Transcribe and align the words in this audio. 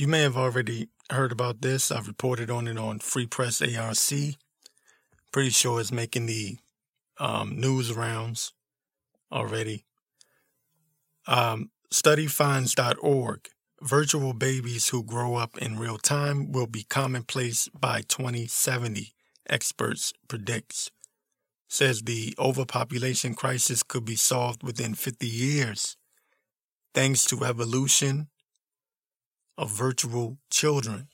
you 0.00 0.08
may 0.08 0.22
have 0.22 0.38
already 0.38 0.88
heard 1.10 1.30
about 1.30 1.60
this. 1.60 1.90
I've 1.90 2.08
reported 2.08 2.50
on 2.50 2.66
it 2.66 2.78
on 2.78 3.00
Free 3.00 3.26
Press 3.26 3.60
ARC. 3.60 4.34
Pretty 5.30 5.50
sure 5.50 5.78
it's 5.78 5.92
making 5.92 6.24
the 6.24 6.56
um, 7.18 7.60
news 7.60 7.92
rounds 7.92 8.54
already. 9.30 9.84
Um, 11.26 11.70
studyfinds.org. 11.92 13.48
Virtual 13.82 14.32
babies 14.32 14.88
who 14.88 15.04
grow 15.04 15.34
up 15.34 15.58
in 15.58 15.78
real 15.78 15.98
time 15.98 16.50
will 16.50 16.66
be 16.66 16.84
commonplace 16.84 17.68
by 17.68 18.00
2070, 18.00 19.12
experts 19.50 20.14
predicts. 20.28 20.90
Says 21.68 22.00
the 22.00 22.34
overpopulation 22.38 23.34
crisis 23.34 23.82
could 23.82 24.06
be 24.06 24.16
solved 24.16 24.62
within 24.62 24.94
50 24.94 25.26
years 25.26 25.98
thanks 26.94 27.24
to 27.26 27.44
evolution 27.44 28.29
of 29.60 29.70
virtual 29.70 30.38
children. 30.50 31.08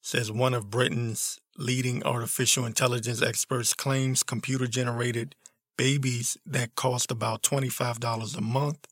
Says 0.00 0.30
one 0.30 0.54
of 0.54 0.70
Britain's 0.70 1.40
leading 1.58 2.04
artificial 2.04 2.64
intelligence 2.64 3.20
experts 3.20 3.74
claims 3.74 4.22
computer 4.22 4.68
generated 4.68 5.34
babies 5.76 6.38
that 6.46 6.76
cost 6.76 7.10
about 7.10 7.42
$25 7.42 8.36
a 8.36 8.40
month 8.40 8.86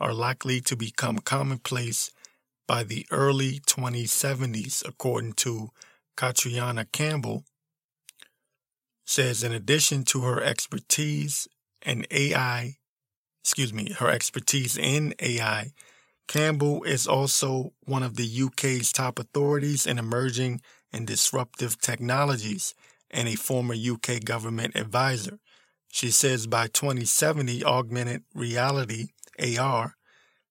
are 0.00 0.12
likely 0.12 0.60
to 0.62 0.76
become 0.76 1.18
commonplace 1.18 2.10
by 2.66 2.82
the 2.82 3.06
early 3.12 3.60
2070s, 3.60 4.86
according 4.86 5.34
to 5.34 5.68
Catriona 6.16 6.84
Campbell. 6.86 7.44
Says 9.04 9.44
in 9.44 9.52
addition 9.52 10.02
to 10.06 10.22
her 10.22 10.42
expertise 10.42 11.46
in 11.84 12.04
AI, 12.10 12.74
excuse 13.44 13.72
me, 13.72 13.92
her 13.92 14.10
expertise 14.10 14.76
in 14.76 15.14
AI, 15.20 15.70
Campbell 16.28 16.82
is 16.84 17.06
also 17.06 17.72
one 17.84 18.02
of 18.02 18.16
the 18.16 18.42
UK's 18.42 18.92
top 18.92 19.18
authorities 19.18 19.86
in 19.86 19.98
emerging 19.98 20.60
and 20.92 21.06
disruptive 21.06 21.80
technologies 21.80 22.74
and 23.10 23.28
a 23.28 23.36
former 23.36 23.74
UK 23.74 24.24
government 24.24 24.74
advisor. 24.76 25.38
She 25.88 26.10
says 26.10 26.46
by 26.46 26.66
2070, 26.66 27.64
augmented 27.64 28.24
reality, 28.34 29.08
AR, 29.38 29.94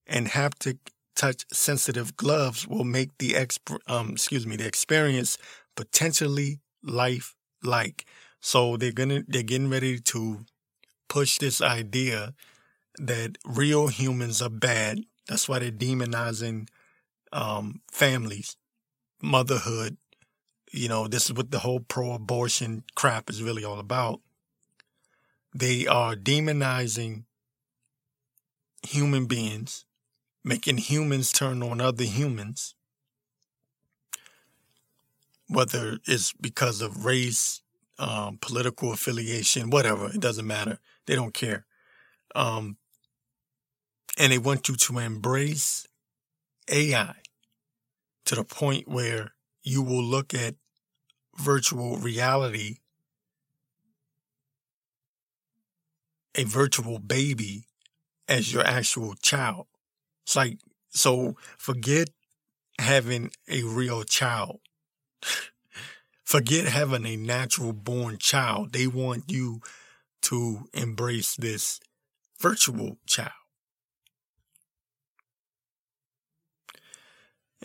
and 0.08 0.28
haptic 0.28 0.78
touch 1.16 1.46
sensitive 1.52 2.16
gloves 2.18 2.68
will 2.68 2.84
make 2.84 3.18
the 3.20 3.32
exp- 3.32 3.80
um, 3.88 4.12
excuse 4.12 4.46
me, 4.46 4.56
the 4.56 4.68
experience 4.68 5.38
potentially 5.76 6.60
life 6.84 7.36
like. 7.64 8.06
So 8.42 8.78
they're 8.78 8.92
gonna 8.92 9.24
they're 9.28 9.44
getting 9.44 9.70
ready 9.70 10.00
to 10.00 10.46
push 11.10 11.38
this 11.38 11.62
idea 11.62 12.34
that 12.98 13.38
real 13.46 13.88
humans 13.88 14.42
are 14.42 14.50
bad. 14.50 15.00
That's 15.28 15.50
why 15.50 15.60
they're 15.60 15.72
demonizing 15.72 16.68
um, 17.32 17.82
families, 17.92 18.58
motherhood. 19.22 19.98
You 20.72 20.90
know, 20.90 21.08
this 21.08 21.26
is 21.26 21.34
what 21.34 21.52
the 21.52 21.60
whole 21.60 21.80
pro-abortion 21.80 22.84
crap 22.96 23.30
is 23.30 23.42
really 23.42 23.64
all 23.64 23.80
about. 23.80 24.22
They 25.54 25.88
are 25.88 26.16
demonizing 26.16 27.24
human 28.84 29.26
beings, 29.26 29.86
making 30.44 30.78
humans 30.78 31.32
turn 31.32 31.64
on 31.64 31.80
other 31.80 32.04
humans, 32.04 32.76
whether 35.48 36.00
it's 36.06 36.34
because 36.34 36.82
of 36.82 37.06
race, 37.06 37.62
um, 37.98 38.38
political 38.42 38.92
affiliation, 38.92 39.70
whatever. 39.70 40.10
It 40.10 40.20
doesn't 40.20 40.46
matter. 40.46 40.80
They 41.06 41.16
don't 41.16 41.34
care. 41.34 41.66
Um, 42.36 42.78
and 44.18 44.32
they 44.32 44.38
want 44.38 44.68
you 44.68 44.76
to 44.76 45.00
embrace 45.00 45.88
AI 46.70 47.16
to 48.26 48.36
the 48.36 48.44
point 48.44 48.88
where 48.88 49.34
you 49.64 49.82
will 49.82 50.04
look 50.04 50.34
at 50.34 50.56
virtual 51.38 51.98
reality, 51.98 52.78
a 56.36 56.44
virtual 56.44 57.00
baby 57.00 57.66
as 58.28 58.54
your 58.54 58.66
actual 58.66 59.16
child. 59.16 59.68
It's 60.26 60.36
like, 60.36 60.60
so 60.90 61.36
forget 61.58 62.10
having 62.80 63.32
a 63.50 63.64
real 63.64 64.04
child. 64.04 64.60
forget 66.24 66.66
having 66.66 67.06
a 67.06 67.16
natural 67.16 67.74
born 67.74 68.18
child. 68.18 68.74
They 68.74 68.88
want 68.88 69.26
you 69.32 69.62
to 70.24 70.68
embrace 70.74 71.36
this 71.36 71.80
virtual 72.40 72.98
child. 73.06 73.45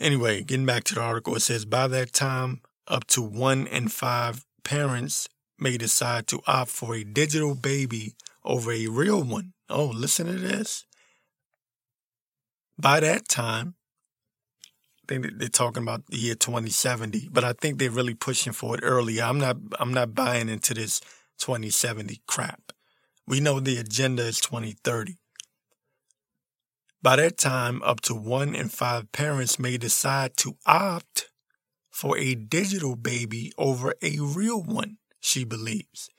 Anyway, 0.01 0.41
getting 0.41 0.65
back 0.65 0.83
to 0.83 0.95
the 0.95 0.99
article, 0.99 1.35
it 1.35 1.41
says 1.41 1.63
by 1.63 1.87
that 1.87 2.11
time, 2.11 2.59
up 2.87 3.05
to 3.05 3.21
one 3.21 3.67
in 3.67 3.87
five 3.87 4.43
parents 4.63 5.29
may 5.59 5.77
decide 5.77 6.25
to 6.25 6.41
opt 6.47 6.71
for 6.71 6.95
a 6.95 7.03
digital 7.03 7.53
baby 7.53 8.15
over 8.43 8.71
a 8.71 8.87
real 8.87 9.21
one. 9.21 9.53
Oh, 9.69 9.85
listen 9.85 10.25
to 10.25 10.33
this. 10.33 10.85
By 12.79 12.99
that 13.01 13.27
time, 13.27 13.75
I 15.03 15.13
think 15.13 15.37
they're 15.37 15.49
talking 15.49 15.83
about 15.83 16.07
the 16.07 16.17
year 16.17 16.33
2070, 16.33 17.29
but 17.31 17.43
I 17.43 17.53
think 17.53 17.77
they're 17.77 17.91
really 17.91 18.15
pushing 18.15 18.53
for 18.53 18.75
it 18.75 18.81
earlier. 18.83 19.23
I'm 19.23 19.39
not 19.39 19.57
I'm 19.79 19.93
not 19.93 20.15
buying 20.15 20.49
into 20.49 20.73
this 20.73 20.99
2070 21.37 22.21
crap. 22.25 22.71
We 23.27 23.39
know 23.39 23.59
the 23.59 23.77
agenda 23.77 24.23
is 24.23 24.41
2030. 24.41 25.20
By 27.03 27.15
that 27.15 27.37
time, 27.37 27.81
up 27.83 28.01
to 28.01 28.15
one 28.15 28.53
in 28.53 28.69
five 28.69 29.11
parents 29.11 29.57
may 29.57 29.77
decide 29.77 30.37
to 30.37 30.57
opt 30.67 31.29
for 31.89 32.17
a 32.17 32.35
digital 32.35 32.95
baby 32.95 33.51
over 33.57 33.95
a 34.01 34.19
real 34.19 34.61
one, 34.61 34.97
she 35.19 35.43
believes. 35.43 36.09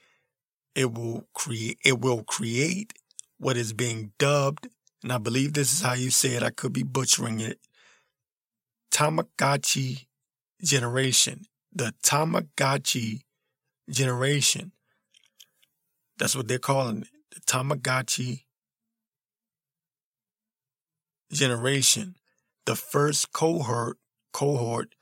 It 0.75 0.93
will 0.93 1.29
create, 1.35 1.79
it 1.85 2.01
will 2.01 2.25
create 2.25 2.95
what 3.39 3.57
is 3.57 3.73
being 3.73 4.13
dubbed, 4.19 4.69
and 5.03 5.13
I 5.13 5.19
believe 5.19 5.53
this 5.53 5.73
is 5.73 5.83
how 5.83 5.95
you 5.95 6.11
say 6.11 6.31
it, 6.31 6.43
I 6.43 6.51
could 6.51 6.73
be 6.73 6.83
butchering 6.83 7.41
it, 7.41 7.59
Tamagotchi 8.93 10.07
generation. 10.63 11.47
The 11.73 11.95
Tamagotchi 12.05 13.23
generation. 13.91 14.73
That's 16.19 16.37
what 16.37 16.47
they're 16.47 16.59
calling 16.59 17.03
it. 17.03 17.09
The 17.35 17.41
Tamagotchi 17.41 18.45
generation, 21.33 22.17
the 22.67 22.77
first 22.77 23.33
cohort 23.33 23.99
cohort 24.33 24.95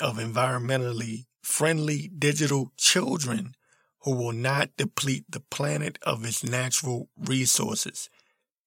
of 0.00 0.16
environmentally 0.16 1.26
friendly 1.42 2.10
digital 2.16 2.72
children 2.76 3.54
who 4.02 4.14
will 4.14 4.32
not 4.32 4.70
deplete 4.76 5.24
the 5.28 5.40
planet 5.40 5.98
of 6.02 6.24
its 6.24 6.44
natural 6.44 7.08
resources. 7.16 8.08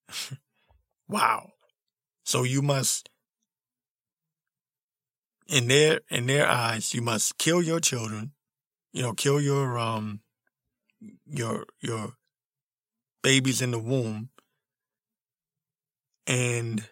wow. 1.07 1.53
So 2.23 2.43
you 2.43 2.61
must 2.61 3.09
in 5.47 5.67
their 5.67 6.01
in 6.09 6.27
their 6.27 6.47
eyes 6.47 6.93
you 6.93 7.01
must 7.01 7.37
kill 7.37 7.61
your 7.61 7.79
children, 7.79 8.31
you 8.93 9.01
know, 9.01 9.13
kill 9.13 9.39
your 9.39 9.77
um 9.77 10.21
your 11.25 11.65
your 11.81 12.13
babies 13.23 13.61
in 13.61 13.71
the 13.71 13.79
womb 13.79 14.29
and 16.27 16.87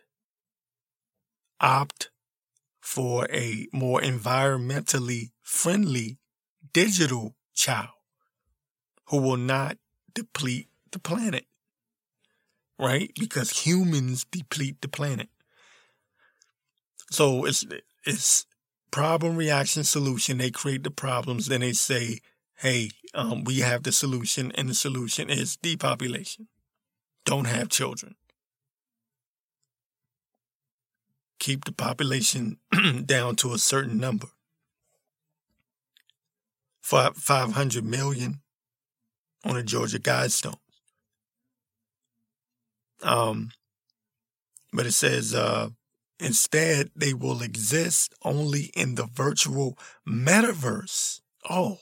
opt 1.61 2.09
for 2.79 3.27
a 3.31 3.67
more 3.71 4.01
environmentally 4.01 5.31
friendly 5.41 6.17
digital 6.73 7.35
child 7.53 7.89
who 9.07 9.21
will 9.21 9.37
not 9.37 9.77
deplete 10.13 10.69
the 10.91 10.99
planet. 10.99 11.45
Right? 12.77 13.11
Because 13.19 13.65
humans 13.65 14.25
deplete 14.31 14.81
the 14.81 14.87
planet. 14.87 15.29
So 17.11 17.45
it's 17.45 17.65
it's 18.05 18.45
problem 18.91 19.35
reaction 19.35 19.83
solution. 19.83 20.37
They 20.37 20.51
create 20.51 20.83
the 20.83 20.91
problems, 20.91 21.47
then 21.47 21.61
they 21.61 21.73
say, 21.73 22.19
hey, 22.55 22.91
um, 23.13 23.43
we 23.43 23.59
have 23.59 23.83
the 23.83 23.91
solution, 23.91 24.51
and 24.55 24.69
the 24.69 24.73
solution 24.73 25.29
is 25.29 25.57
depopulation. 25.57 26.47
Don't 27.25 27.45
have 27.45 27.69
children. 27.69 28.15
Keep 31.39 31.65
the 31.65 31.71
population 31.71 32.57
down 33.05 33.35
to 33.37 33.53
a 33.53 33.57
certain 33.57 33.97
number. 33.97 34.27
500 36.81 37.85
million 37.85 38.41
on 39.45 39.55
the 39.55 39.63
Georgia 39.63 39.99
Guidestones. 39.99 40.57
Um, 43.03 43.51
but 44.73 44.85
it 44.85 44.91
says, 44.91 45.33
uh, 45.33 45.69
instead, 46.19 46.89
they 46.95 47.13
will 47.13 47.41
exist 47.41 48.13
only 48.23 48.71
in 48.75 48.95
the 48.95 49.05
virtual 49.05 49.77
metaverse. 50.07 51.21
Oh, 51.49 51.77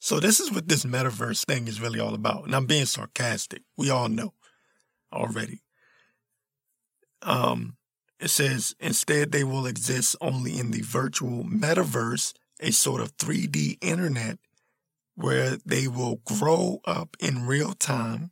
so 0.00 0.18
this 0.18 0.40
is 0.40 0.50
what 0.50 0.68
this 0.68 0.84
metaverse 0.84 1.44
thing 1.44 1.68
is 1.68 1.80
really 1.80 2.00
all 2.00 2.14
about. 2.14 2.44
And 2.44 2.56
I'm 2.56 2.66
being 2.66 2.86
sarcastic. 2.86 3.62
We 3.76 3.90
all 3.90 4.08
know 4.08 4.34
already. 5.12 5.62
Um, 7.22 7.76
It 8.22 8.30
says 8.30 8.76
instead 8.78 9.32
they 9.32 9.42
will 9.42 9.66
exist 9.66 10.14
only 10.20 10.56
in 10.56 10.70
the 10.70 10.82
virtual 10.82 11.42
metaverse, 11.42 12.34
a 12.60 12.70
sort 12.70 13.00
of 13.00 13.16
3D 13.16 13.78
internet 13.80 14.38
where 15.16 15.56
they 15.66 15.88
will 15.88 16.20
grow 16.24 16.80
up 16.84 17.16
in 17.18 17.48
real 17.48 17.72
time 17.72 18.30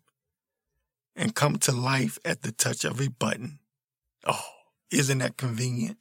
and 1.16 1.34
come 1.34 1.56
to 1.58 1.72
life 1.72 2.20
at 2.24 2.42
the 2.42 2.52
touch 2.52 2.84
of 2.84 3.00
a 3.00 3.10
button. 3.10 3.58
Oh, 4.24 4.44
isn't 4.92 5.18
that 5.18 5.36
convenient? 5.36 5.98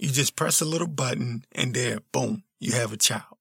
You 0.00 0.10
just 0.10 0.34
press 0.34 0.60
a 0.60 0.64
little 0.64 0.88
button 0.88 1.44
and 1.52 1.74
there, 1.74 2.00
boom, 2.10 2.42
you 2.58 2.72
have 2.72 2.92
a 2.92 2.96
child. 2.96 3.38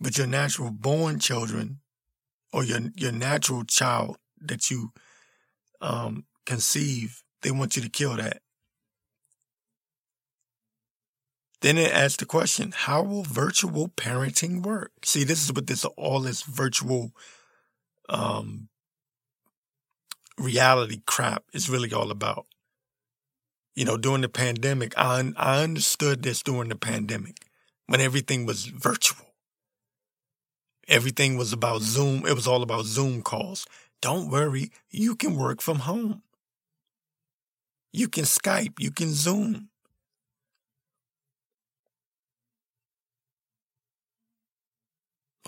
But 0.00 0.16
your 0.16 0.28
natural 0.28 0.70
born 0.70 1.18
children 1.18 1.80
or 2.52 2.64
your 2.64 2.80
your 2.96 3.12
natural 3.12 3.64
child 3.64 4.16
that 4.40 4.70
you 4.70 4.92
um, 5.80 6.24
conceive, 6.46 7.22
they 7.42 7.50
want 7.50 7.76
you 7.76 7.82
to 7.82 7.88
kill 7.88 8.16
that. 8.16 8.42
Then 11.60 11.78
it 11.78 11.92
asks 11.92 12.16
the 12.16 12.26
question, 12.26 12.72
how 12.74 13.02
will 13.02 13.22
virtual 13.22 13.88
parenting 13.88 14.62
work? 14.62 14.90
See, 15.04 15.22
this 15.22 15.44
is 15.44 15.52
what 15.52 15.68
this 15.68 15.84
all 15.84 16.20
this 16.20 16.42
virtual 16.42 17.12
um, 18.08 18.68
reality 20.36 21.02
crap 21.06 21.44
is 21.52 21.70
really 21.70 21.92
all 21.92 22.10
about. 22.10 22.46
You 23.76 23.84
know, 23.84 23.96
during 23.96 24.22
the 24.22 24.28
pandemic, 24.28 24.92
I 24.98 25.32
I 25.36 25.62
understood 25.62 26.22
this 26.22 26.42
during 26.42 26.68
the 26.68 26.76
pandemic 26.76 27.46
when 27.86 28.00
everything 28.00 28.44
was 28.44 28.66
virtual. 28.66 29.31
Everything 30.88 31.36
was 31.36 31.52
about 31.52 31.82
Zoom. 31.82 32.26
It 32.26 32.34
was 32.34 32.46
all 32.46 32.62
about 32.62 32.84
Zoom 32.84 33.22
calls. 33.22 33.66
Don't 34.00 34.30
worry, 34.30 34.70
you 34.90 35.14
can 35.14 35.36
work 35.36 35.62
from 35.62 35.80
home. 35.80 36.22
You 37.92 38.08
can 38.08 38.24
Skype, 38.24 38.80
you 38.80 38.90
can 38.90 39.12
Zoom. 39.12 39.68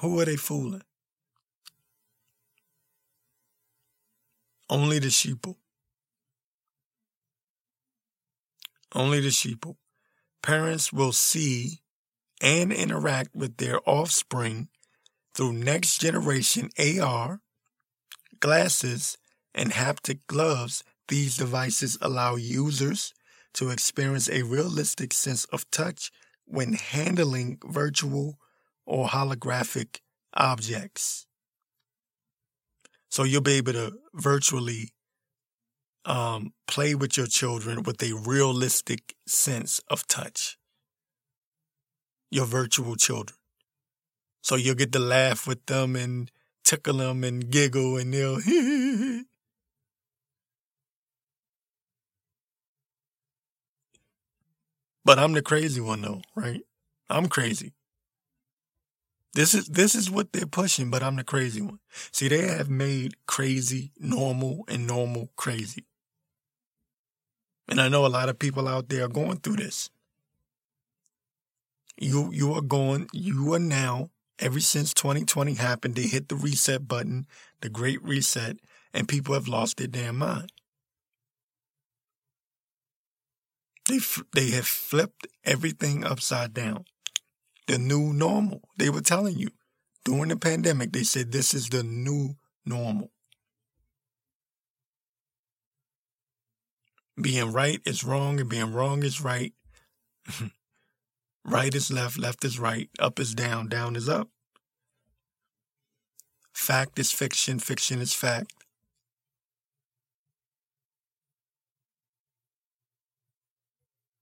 Who 0.01 0.21
are 0.21 0.25
they 0.25 0.37
fooling? 0.37 0.83
Only 4.69 4.99
the 4.99 5.09
sheeple. 5.09 5.57
Only 8.95 9.21
the 9.21 9.29
sheeple. 9.29 9.77
Parents 10.43 10.93
will 10.93 11.13
see 11.13 11.81
and 12.41 12.73
interact 12.73 13.35
with 13.35 13.57
their 13.57 13.81
offspring 13.89 14.69
through 15.35 15.53
next 15.53 16.01
generation 16.01 16.71
AR, 16.79 17.41
glasses, 18.41 19.19
and 19.55 19.73
haptic 19.73 20.21
gloves. 20.27 20.85
These 21.09 21.37
devices 21.37 21.99
allow 22.01 22.37
users 22.37 23.13
to 23.55 23.71
experience 23.71 24.29
a 24.29 24.43
realistic 24.43 25.13
sense 25.13 25.45
of 25.47 25.71
touch 25.71 26.11
when 26.47 26.75
handling 26.75 27.59
virtual 27.65 28.39
or 28.87 29.09
holographic 29.09 30.01
objects. 30.35 31.27
So 33.09 33.23
you'll 33.23 33.43
be 33.43 33.55
able 33.55 33.75
to 33.75 33.93
virtually 34.13 34.91
um, 36.05 36.53
play 36.67 36.95
with 36.95 37.17
your 37.17 37.27
children 37.27 37.83
with 37.83 38.03
a 38.03 38.13
realistic 38.13 39.15
sense 39.27 39.81
of 39.89 40.07
touch. 40.07 40.59
Your 42.31 42.47
virtual 42.47 42.97
children. 42.97 43.39
So 44.45 44.57
you'll 44.57 44.75
get 44.75 44.93
to 44.93 44.99
laugh 44.99 45.47
with 45.47 45.65
them 45.65 45.97
and 45.97 46.31
tickle 46.65 46.99
them 46.99 47.25
and 47.25 47.49
giggle 47.51 47.97
and 47.97 48.13
they'll. 48.13 48.41
But 55.07 55.19
I'm 55.19 55.33
the 55.33 55.43
crazy 55.43 55.83
one 55.83 56.01
though, 56.01 56.23
right? 56.35 56.63
I'm 57.11 57.29
crazy. 57.29 57.75
This 59.35 59.53
is 59.55 59.67
this 59.67 59.95
is 59.95 60.11
what 60.11 60.33
they're 60.33 60.47
pushing, 60.47 60.91
but 60.91 61.03
I'm 61.03 61.17
the 61.17 61.25
crazy 61.25 61.61
one. 61.61 61.79
See, 62.11 62.29
they 62.29 62.47
have 62.49 62.71
made 62.71 63.15
crazy 63.27 63.93
normal 63.99 64.65
and 64.67 64.87
normal 64.87 65.31
crazy. 65.37 65.85
And 67.69 67.81
I 67.81 67.89
know 67.89 68.07
a 68.07 68.09
lot 68.09 68.31
of 68.31 68.39
people 68.39 68.67
out 68.67 68.89
there 68.89 69.05
are 69.05 69.09
going 69.09 69.39
through 69.41 69.57
this. 69.57 69.91
You 71.99 72.31
you 72.33 72.55
are 72.55 72.63
going 72.63 73.09
you 73.13 73.53
are 73.53 73.59
now 73.59 74.11
ever 74.39 74.61
since 74.61 74.93
2020 74.95 75.55
happened, 75.55 75.95
they 75.95 76.03
hit 76.03 76.29
the 76.29 76.37
reset 76.37 76.87
button, 76.89 77.27
the 77.61 77.69
great 77.69 78.03
reset, 78.03 78.57
and 78.93 79.09
people 79.09 79.35
have 79.35 79.49
lost 79.49 79.77
their 79.77 79.87
damn 79.87 80.19
mind. 80.19 80.51
They, 83.89 83.99
they 84.35 84.51
have 84.51 84.67
flipped 84.67 85.27
everything 85.45 86.05
upside 86.05 86.55
down. 86.55 86.85
The 87.67 87.79
new 87.79 88.13
normal. 88.13 88.63
They 88.79 88.91
were 88.91 89.01
telling 89.01 89.39
you 89.39 89.49
during 90.05 90.29
the 90.29 90.37
pandemic, 90.37 90.93
they 90.93 91.03
said 91.03 91.33
this 91.33 91.55
is 91.55 91.69
the 91.69 91.83
new 91.83 92.37
normal. 92.65 93.11
Being 97.21 97.53
right 97.53 97.81
is 97.85 98.05
wrong 98.05 98.41
and 98.41 98.49
being 98.49 98.73
wrong 98.73 99.03
is 99.03 99.21
right. 99.21 99.53
Right 101.45 101.75
is 101.75 101.91
left, 101.91 102.19
left 102.19 102.45
is 102.45 102.59
right, 102.59 102.89
up 102.99 103.21
is 103.21 103.35
down, 103.35 103.69
down 103.69 103.97
is 103.97 104.09
up. 104.09 104.29
Fact 106.55 106.99
is 106.99 107.13
fiction, 107.13 107.59
fiction 107.59 108.01
is 108.01 108.15
fact. 108.15 108.53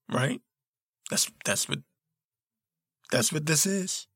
Mm-hmm. 0.09 0.15
Right? 0.15 0.41
That's 1.09 1.31
that's 1.45 1.69
what 1.69 1.79
that's 3.11 3.31
what 3.31 3.45
this 3.45 3.65
is. 3.65 4.07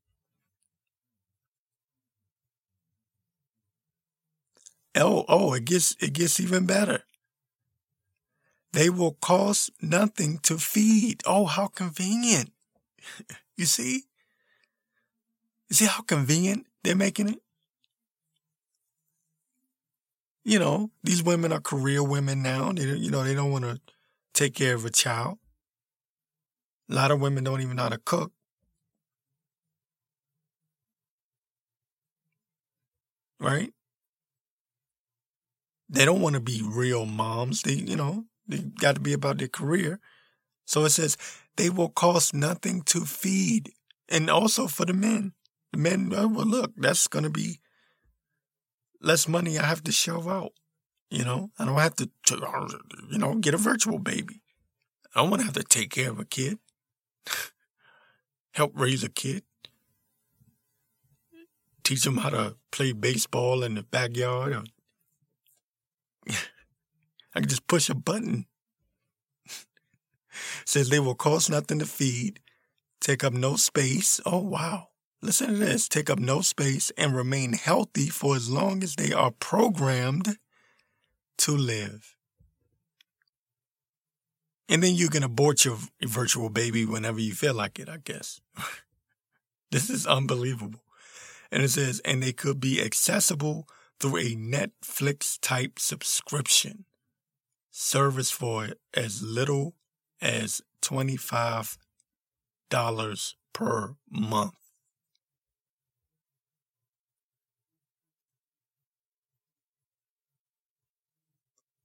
Oh, 4.96 5.26
oh, 5.28 5.54
it 5.54 5.66
gets 5.66 5.96
it 6.02 6.14
gets 6.14 6.40
even 6.40 6.66
better. 6.66 7.04
They 8.74 8.90
will 8.90 9.14
cost 9.22 9.72
nothing 9.82 10.40
to 10.44 10.58
feed. 10.58 11.22
Oh, 11.26 11.46
how 11.46 11.68
convenient. 11.68 12.52
you 13.58 13.66
see? 13.66 14.04
You 15.70 15.76
see 15.76 15.86
how 15.86 16.02
convenient 16.02 16.66
they're 16.84 16.96
making 16.96 17.30
it? 17.30 17.40
You 20.44 20.60
know, 20.60 20.92
these 21.04 21.22
women 21.22 21.52
are 21.52 21.60
career 21.60 22.02
women 22.02 22.42
now. 22.42 22.72
They, 22.72 22.84
you 22.84 23.12
know, 23.12 23.24
they 23.24 23.34
don't 23.34 23.52
want 23.52 23.66
to 23.66 23.82
take 24.34 24.54
care 24.54 24.76
of 24.76 24.86
a 24.86 24.90
child. 24.90 25.40
A 26.90 26.94
lot 26.94 27.12
of 27.12 27.20
women 27.20 27.44
don't 27.44 27.60
even 27.60 27.76
know 27.76 27.84
how 27.84 27.90
to 27.90 27.98
cook. 27.98 28.32
Right? 33.40 33.74
They 35.90 36.06
don't 36.06 36.22
want 36.22 36.36
to 36.36 36.40
be 36.40 36.62
real 36.64 37.06
moms. 37.06 37.62
They, 37.62 37.74
you 37.74 37.96
know, 37.96 38.26
they 38.48 38.60
got 38.60 38.96
to 38.96 39.02
be 39.02 39.14
about 39.14 39.38
their 39.38 39.48
career. 39.48 40.00
So 40.68 40.84
it 40.84 40.90
says 40.90 41.18
they 41.56 41.70
will 41.70 41.90
cost 41.90 42.34
nothing 42.36 42.82
to 42.84 43.06
feed. 43.06 43.72
And 44.10 44.30
also 44.30 44.68
for 44.68 44.86
the 44.86 44.94
men. 44.94 45.34
The 45.72 45.80
men, 45.80 46.14
oh, 46.16 46.28
well, 46.28 46.46
look, 46.46 46.74
that's 46.78 47.08
going 47.08 47.24
to 47.24 47.30
be 47.30 47.60
less 49.02 49.28
money 49.28 49.58
I 49.58 49.66
have 49.66 49.84
to 49.86 49.92
shove 49.92 50.28
out. 50.28 50.52
You 51.10 51.24
know, 51.24 51.52
I 51.58 51.66
don't 51.66 51.78
have 51.78 51.96
to, 51.96 52.10
you 53.10 53.18
know, 53.18 53.36
get 53.36 53.54
a 53.54 53.58
virtual 53.58 53.98
baby. 53.98 54.42
I 55.16 55.22
don't 55.22 55.30
want 55.30 55.40
to 55.42 55.46
have 55.46 55.56
to 55.56 55.64
take 55.64 55.90
care 55.90 56.10
of 56.12 56.20
a 56.20 56.26
kid, 56.26 56.60
help 58.52 58.74
raise 58.76 59.04
a 59.06 59.10
kid, 59.10 59.44
teach 61.84 62.04
them 62.04 62.18
how 62.18 62.30
to 62.30 62.58
play 62.72 62.92
baseball 62.92 63.64
in 63.64 63.76
the 63.76 63.84
backyard. 63.84 64.70
I 66.30 67.40
can 67.40 67.48
just 67.48 67.68
push 67.68 67.90
a 67.90 67.96
button 67.96 68.48
Says 70.66 70.90
they 70.90 71.00
will 71.00 71.16
cost 71.16 71.50
nothing 71.50 71.80
to 71.80 71.86
feed, 71.86 72.40
take 73.02 73.24
up 73.24 73.34
no 73.34 73.56
space. 73.56 74.20
Oh, 74.26 74.40
wow. 74.40 74.90
Listen 75.22 75.48
to 75.48 75.56
this 75.56 75.88
take 75.88 76.10
up 76.10 76.20
no 76.20 76.42
space 76.42 76.92
and 76.98 77.16
remain 77.16 77.54
healthy 77.54 78.08
for 78.08 78.36
as 78.36 78.50
long 78.50 78.84
as 78.84 78.96
they 78.96 79.12
are 79.12 79.32
programmed 79.32 80.38
to 81.40 81.58
live. 81.58 82.16
And 84.70 84.84
then 84.84 84.96
you 84.96 85.10
can 85.10 85.24
abort 85.24 85.66
your 85.66 85.78
virtual 86.06 86.50
baby 86.50 86.86
whenever 86.86 87.20
you 87.20 87.34
feel 87.34 87.54
like 87.54 87.80
it, 87.80 87.90
I 87.90 87.98
guess. 87.98 88.42
this 89.72 89.90
is 89.90 90.06
unbelievable. 90.06 90.84
And 91.52 91.64
it 91.64 91.70
says, 91.70 92.02
and 92.04 92.22
they 92.22 92.34
could 92.34 92.60
be 92.60 92.82
accessible 92.82 93.68
through 94.00 94.18
a 94.18 94.36
Netflix 94.36 95.40
type 95.42 95.80
subscription 95.80 96.86
service 97.72 98.30
for 98.30 98.70
as 98.94 99.24
little 99.24 99.76
as 100.22 100.62
$25 100.82 101.78
per 103.54 103.96
month. 104.10 104.54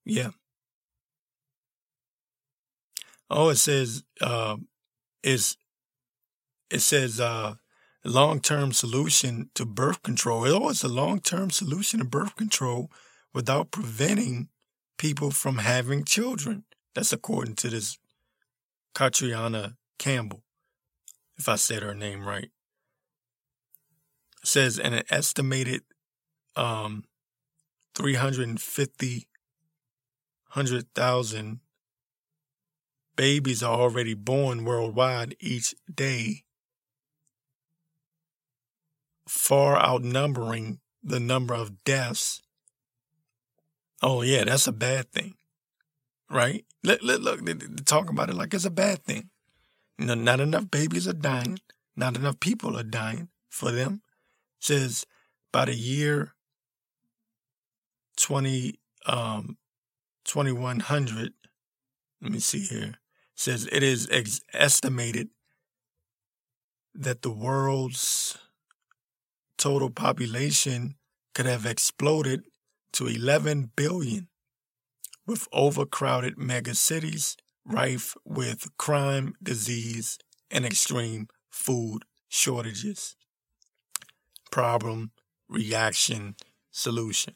Yeah. 0.05 0.31
Oh, 3.31 3.49
it 3.49 3.57
says 3.57 4.05
uh, 4.21 4.57
is 5.23 5.57
it 6.71 6.81
says 6.81 7.21
uh, 7.21 7.55
long 8.05 8.41
term 8.41 8.73
solution 8.73 9.51
to 9.55 9.65
birth 9.65 10.03
control. 10.03 10.47
Oh, 10.49 10.71
it's 10.71 10.85
a 10.85 10.89
long 10.89 11.21
term 11.21 11.51
solution 11.51 12.01
to 12.01 12.05
birth 12.05 12.37
control 12.37 12.91
without 13.33 13.71
preventing 13.71 14.49
people 14.99 15.31
from 15.31 15.59
having 15.59 16.05
children. 16.05 16.65
That's 16.95 17.13
according 17.13 17.57
to 17.57 17.69
this 17.69 17.99
Catriona 18.95 19.77
Campbell, 19.99 20.43
if 21.37 21.49
I 21.49 21.57
said 21.57 21.83
her 21.83 21.95
name 21.95 22.27
right. 22.27 22.51
Says 24.45 24.79
an 24.79 25.03
estimated 25.11 25.83
um, 26.57 27.05
350 27.95 29.29
100,000 30.55 31.61
babies 33.17 33.63
are 33.63 33.81
already 33.81 34.13
born 34.13 34.67
worldwide 34.67 35.35
each 35.41 35.75
day, 35.93 36.45
far 39.27 39.79
outnumbering 39.79 40.79
the 41.03 41.19
number 41.19 41.55
of 41.55 41.83
deaths. 41.85 42.43
Oh, 44.03 44.21
yeah, 44.21 44.45
that's 44.45 44.67
a 44.67 44.73
bad 44.73 45.11
thing, 45.11 45.37
right? 46.33 46.65
Look, 46.83 47.03
look, 47.03 47.21
look 47.21 47.41
talk 47.85 48.11
about 48.11 48.31
it 48.31 48.35
like 48.35 48.55
it's 48.55 48.65
a 48.65 48.71
bad 48.71 49.05
thing. 49.05 49.29
You 49.99 50.07
know, 50.07 50.15
not 50.15 50.41
enough 50.41 50.71
babies 50.71 51.07
are 51.07 51.13
dying, 51.13 51.59
not 51.95 52.17
enough 52.17 52.41
people 52.41 52.77
are 52.77 52.83
dying 52.83 53.29
for 53.51 53.71
them. 53.71 54.01
It 54.59 54.65
says 54.65 55.05
by 55.53 55.67
the 55.67 55.75
year 55.75 56.35
20, 58.17 58.81
um, 59.07 59.59
2100, 60.25 61.33
let 62.23 62.33
me 62.33 62.39
see 62.39 62.61
here, 62.61 62.95
says 63.35 63.69
it 63.71 63.83
is 63.83 64.09
ex- 64.11 64.41
estimated 64.55 65.29
that 66.95 67.23
the 67.23 67.31
world's 67.31 68.39
total 69.59 69.91
population 69.91 70.95
could 71.35 71.47
have 71.47 71.67
exploded 71.67 72.43
to 72.93 73.07
11 73.07 73.73
billion 73.77 74.29
with 75.27 75.47
overcrowded 75.53 76.37
megacities 76.37 77.37
rife 77.65 78.15
with 78.25 78.77
crime, 78.77 79.35
disease, 79.43 80.19
and 80.51 80.65
extreme 80.65 81.29
food 81.51 82.05
shortages. 82.29 83.17
Problem, 84.51 85.13
reaction, 85.49 86.35
solution. 86.71 87.35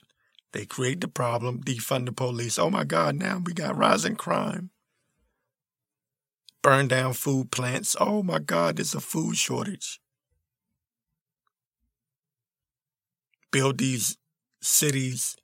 They 0.53 0.65
create 0.67 1.01
the 1.01 1.09
problem, 1.09 1.63
defund 1.63 2.07
the 2.07 2.13
police. 2.13 2.59
Oh 2.59 2.71
my 2.71 2.85
God, 2.85 3.17
now 3.17 3.41
we 3.45 3.53
got 3.53 3.77
rising 3.77 4.17
crime. 4.17 4.71
Burn 6.63 6.89
down 6.89 7.13
food 7.13 7.51
plants. 7.51 7.95
Oh 8.01 8.23
my 8.23 8.39
God, 8.39 8.77
there's 8.77 8.95
a 8.95 9.01
food 9.01 9.37
shortage. 9.37 10.01
Build 13.53 13.79
these 13.79 14.17
cities, 14.61 15.37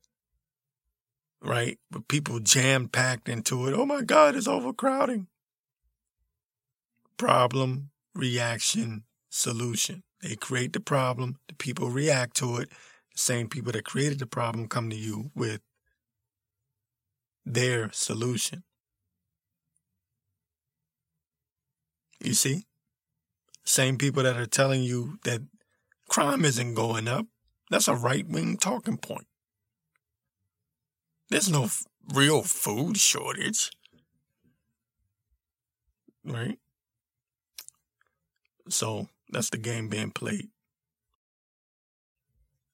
right, 1.42 1.78
with 1.90 2.08
people 2.08 2.40
jam 2.40 2.88
packed 2.88 3.28
into 3.28 3.66
it. 3.66 3.74
Oh 3.74 3.86
my 3.86 4.02
God, 4.02 4.36
it's 4.36 4.48
overcrowding. 4.48 5.26
Problem, 7.16 7.90
reaction, 8.14 9.04
solution. 9.28 10.02
They 10.22 10.36
create 10.36 10.72
the 10.72 10.80
problem, 10.80 11.38
the 11.48 11.54
people 11.54 11.90
react 11.90 12.36
to 12.36 12.56
it, 12.58 12.68
the 12.68 13.18
same 13.18 13.48
people 13.48 13.72
that 13.72 13.84
created 13.84 14.18
the 14.18 14.26
problem 14.26 14.68
come 14.68 14.88
to 14.90 14.96
you 14.96 15.30
with 15.34 15.60
their 17.44 17.90
solution. 17.92 18.62
You 22.20 22.34
see? 22.34 22.66
Same 23.64 23.98
people 23.98 24.22
that 24.22 24.36
are 24.36 24.46
telling 24.46 24.82
you 24.82 25.18
that 25.24 25.42
crime 26.08 26.44
isn't 26.44 26.74
going 26.74 27.08
up. 27.08 27.26
That's 27.70 27.88
a 27.88 27.94
right 27.94 28.26
wing 28.26 28.56
talking 28.58 28.96
point. 28.96 29.26
There's 31.32 31.48
no 31.48 31.64
f- 31.64 31.84
real 32.12 32.42
food 32.42 32.98
shortage. 32.98 33.70
Right? 36.26 36.58
So 38.68 39.08
that's 39.30 39.48
the 39.48 39.56
game 39.56 39.88
being 39.88 40.10
played. 40.10 40.50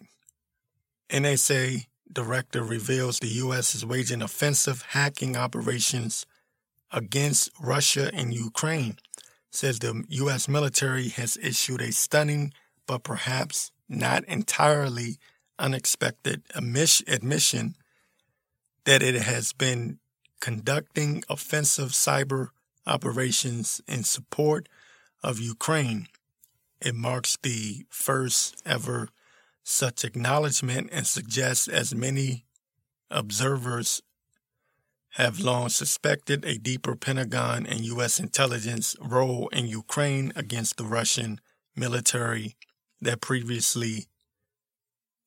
NSA 1.10 1.88
director 2.14 2.64
reveals 2.64 3.18
the 3.18 3.28
U.S. 3.28 3.74
is 3.74 3.84
waging 3.84 4.22
offensive 4.22 4.84
hacking 4.90 5.36
operations 5.36 6.28
against 6.92 7.50
Russia 7.60 8.12
and 8.14 8.36
Ukraine. 8.36 9.00
Says 9.50 9.80
the 9.80 10.04
U.S. 10.10 10.48
military 10.48 11.10
has 11.10 11.38
issued 11.38 11.82
a 11.82 11.92
stunning 11.92 12.54
but 12.86 13.04
perhaps 13.04 13.72
not 13.88 14.24
entirely 14.26 15.18
unexpected 15.58 16.44
admission 16.54 17.76
that 18.86 19.02
it 19.02 19.16
has 19.16 19.54
been 19.54 20.00
conducting 20.40 21.24
offensive 21.30 21.90
cyber 21.90 22.50
operations 22.86 23.82
in 23.88 24.04
support 24.04 24.68
of 25.24 25.40
Ukraine. 25.40 26.08
It 26.82 26.94
marks 26.94 27.38
the 27.42 27.86
first 27.90 28.62
ever 28.66 29.10
such 29.64 30.04
acknowledgement 30.04 30.90
and 30.92 31.08
suggests, 31.08 31.68
as 31.68 31.96
many 31.96 32.46
observers 33.10 34.02
have 35.14 35.40
long 35.40 35.70
suspected, 35.70 36.46
a 36.46 36.58
deeper 36.58 36.96
Pentagon 36.96 37.66
and 37.66 37.80
U.S. 37.86 38.20
intelligence 38.20 38.96
role 39.02 39.48
in 39.48 39.66
Ukraine 39.66 40.32
against 40.36 40.78
the 40.78 40.84
Russian 40.84 41.40
military 41.76 42.56
that 43.06 43.22
previously, 43.22 44.08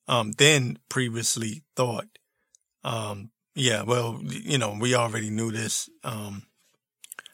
um, 0.07 0.33
then 0.33 0.77
previously 0.87 1.63
thought. 1.75 2.07
Um, 2.83 3.31
yeah, 3.55 3.81
well, 3.83 4.21
you 4.23 4.57
know, 4.57 4.77
we 4.79 4.95
already 4.95 5.29
knew 5.29 5.51
this. 5.51 5.89
Um, 6.03 6.43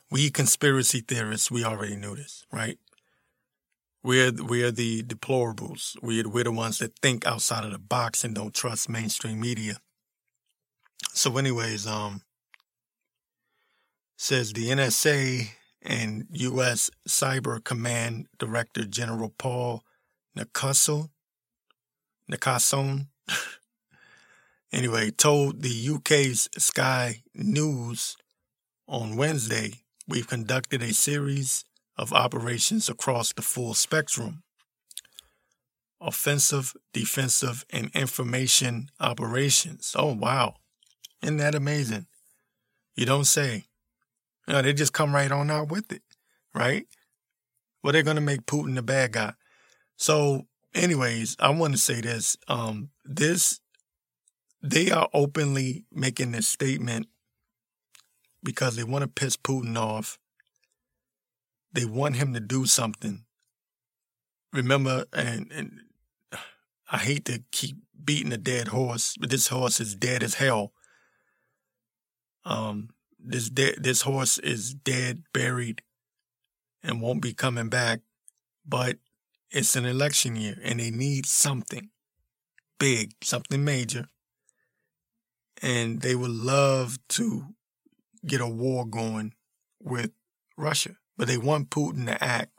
we 0.09 0.29
conspiracy 0.29 1.01
theorists, 1.01 1.51
we 1.51 1.63
already 1.63 1.95
knew 1.95 2.15
this, 2.15 2.45
right? 2.51 2.79
We're 4.03 4.31
we're 4.31 4.71
the 4.71 5.03
deplorables. 5.03 5.95
We're 6.01 6.29
we're 6.29 6.43
the 6.43 6.51
ones 6.51 6.77
that 6.77 6.97
think 6.99 7.25
outside 7.25 7.65
of 7.65 7.71
the 7.71 7.79
box 7.79 8.23
and 8.23 8.35
don't 8.35 8.53
trust 8.53 8.87
mainstream 8.87 9.41
media. 9.41 9.79
So, 11.13 11.37
anyways, 11.37 11.87
um, 11.87 12.21
says 14.17 14.53
the 14.53 14.69
NSA 14.69 15.49
and 15.81 16.27
U.S. 16.31 16.91
Cyber 17.07 17.63
Command 17.63 18.27
Director 18.37 18.85
General 18.85 19.33
Paul 19.37 19.83
Nakasone, 20.37 21.09
Nakasone, 22.31 23.07
anyway, 24.73 25.11
told 25.11 25.61
the 25.61 25.89
UK's 25.95 26.49
Sky 26.57 27.23
News 27.33 28.17
on 28.87 29.15
Wednesday 29.15 29.81
we've 30.07 30.27
conducted 30.27 30.81
a 30.83 30.93
series 30.93 31.65
of 31.97 32.13
operations 32.13 32.89
across 32.89 33.31
the 33.33 33.41
full 33.41 33.73
spectrum 33.73 34.43
offensive, 36.01 36.73
defensive, 36.93 37.65
and 37.71 37.89
information 37.95 38.89
operations. 38.99 39.95
Oh, 39.97 40.13
wow. 40.13 40.55
Isn't 41.21 41.37
that 41.37 41.55
amazing? 41.55 42.05
You 42.95 43.05
don't 43.05 43.25
say. 43.25 43.65
You 44.47 44.61
they 44.61 44.73
just 44.73 44.93
come 44.93 45.15
right 45.15 45.31
on 45.31 45.49
out 45.49 45.69
with 45.69 45.91
it, 45.91 46.03
right? 46.53 46.85
Well, 47.81 47.93
they're 47.93 48.03
going 48.03 48.15
to 48.15 48.21
make 48.21 48.45
Putin 48.45 48.75
the 48.75 48.83
bad 48.83 49.13
guy. 49.13 49.33
So, 49.97 50.47
anyways, 50.73 51.35
I 51.39 51.49
want 51.49 51.73
to 51.73 51.79
say 51.79 52.01
this. 52.01 52.37
Um, 52.47 52.89
this, 53.03 53.59
they 54.61 54.91
are 54.91 55.09
openly 55.13 55.85
making 55.91 56.31
this 56.31 56.47
statement 56.47 57.07
because 58.43 58.75
they 58.75 58.83
want 58.83 59.03
to 59.03 59.07
piss 59.07 59.37
Putin 59.37 59.77
off. 59.77 60.19
They 61.71 61.85
want 61.85 62.15
him 62.15 62.33
to 62.33 62.39
do 62.39 62.65
something. 62.65 63.25
Remember, 64.53 65.05
and, 65.11 65.51
and 65.51 65.79
I 66.89 66.97
hate 66.99 67.25
to 67.25 67.43
keep 67.51 67.77
beating 68.03 68.31
a 68.31 68.37
dead 68.37 68.69
horse, 68.69 69.15
but 69.19 69.29
this 69.29 69.47
horse 69.47 69.81
is 69.81 69.95
dead 69.95 70.23
as 70.23 70.35
hell. 70.35 70.71
Um, 72.45 72.89
this 73.19 73.49
de- 73.49 73.79
this 73.79 74.03
horse 74.03 74.37
is 74.37 74.73
dead, 74.73 75.23
buried, 75.33 75.81
and 76.83 77.01
won't 77.01 77.21
be 77.21 77.33
coming 77.33 77.69
back. 77.69 78.01
But 78.65 78.97
it's 79.51 79.75
an 79.75 79.85
election 79.85 80.35
year, 80.35 80.57
and 80.63 80.79
they 80.79 80.91
need 80.91 81.25
something 81.25 81.89
big, 82.79 83.13
something 83.23 83.63
major, 83.63 84.07
and 85.61 86.01
they 86.01 86.15
would 86.15 86.31
love 86.31 86.97
to 87.09 87.47
get 88.25 88.41
a 88.41 88.47
war 88.47 88.85
going 88.85 89.33
with 89.81 90.11
Russia, 90.57 90.97
but 91.17 91.27
they 91.27 91.37
want 91.37 91.69
Putin 91.69 92.05
to 92.07 92.23
act 92.23 92.55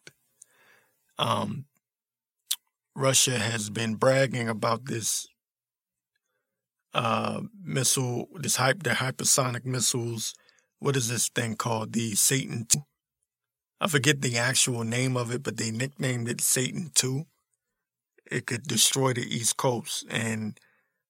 um, 1.19 1.67
Russia 2.95 3.39
has 3.39 3.71
been 3.71 3.95
bragging 3.95 4.49
about 4.49 4.87
this 4.87 5.29
uh, 6.95 7.43
missile, 7.63 8.29
this 8.35 8.57
hype, 8.57 8.83
the 8.83 8.91
hypersonic 8.91 9.65
missiles. 9.65 10.35
What 10.79 10.97
is 10.97 11.09
this 11.09 11.29
thing 11.29 11.57
called? 11.57 11.93
The 11.93 12.15
Satan 12.15 12.67
2. 12.69 12.79
I 13.81 13.89
forget 13.89 14.23
the 14.23 14.39
actual 14.39 14.85
name 14.85 15.17
of 15.17 15.31
it, 15.31 15.43
but 15.43 15.57
they 15.57 15.71
nicknamed 15.71 16.29
it 16.29 16.41
Satan 16.41 16.91
2. 16.95 17.27
It 18.31 18.47
could 18.47 18.65
destroy 18.65 19.13
the 19.13 19.23
East 19.23 19.57
Coast. 19.57 20.05
And 20.11 20.59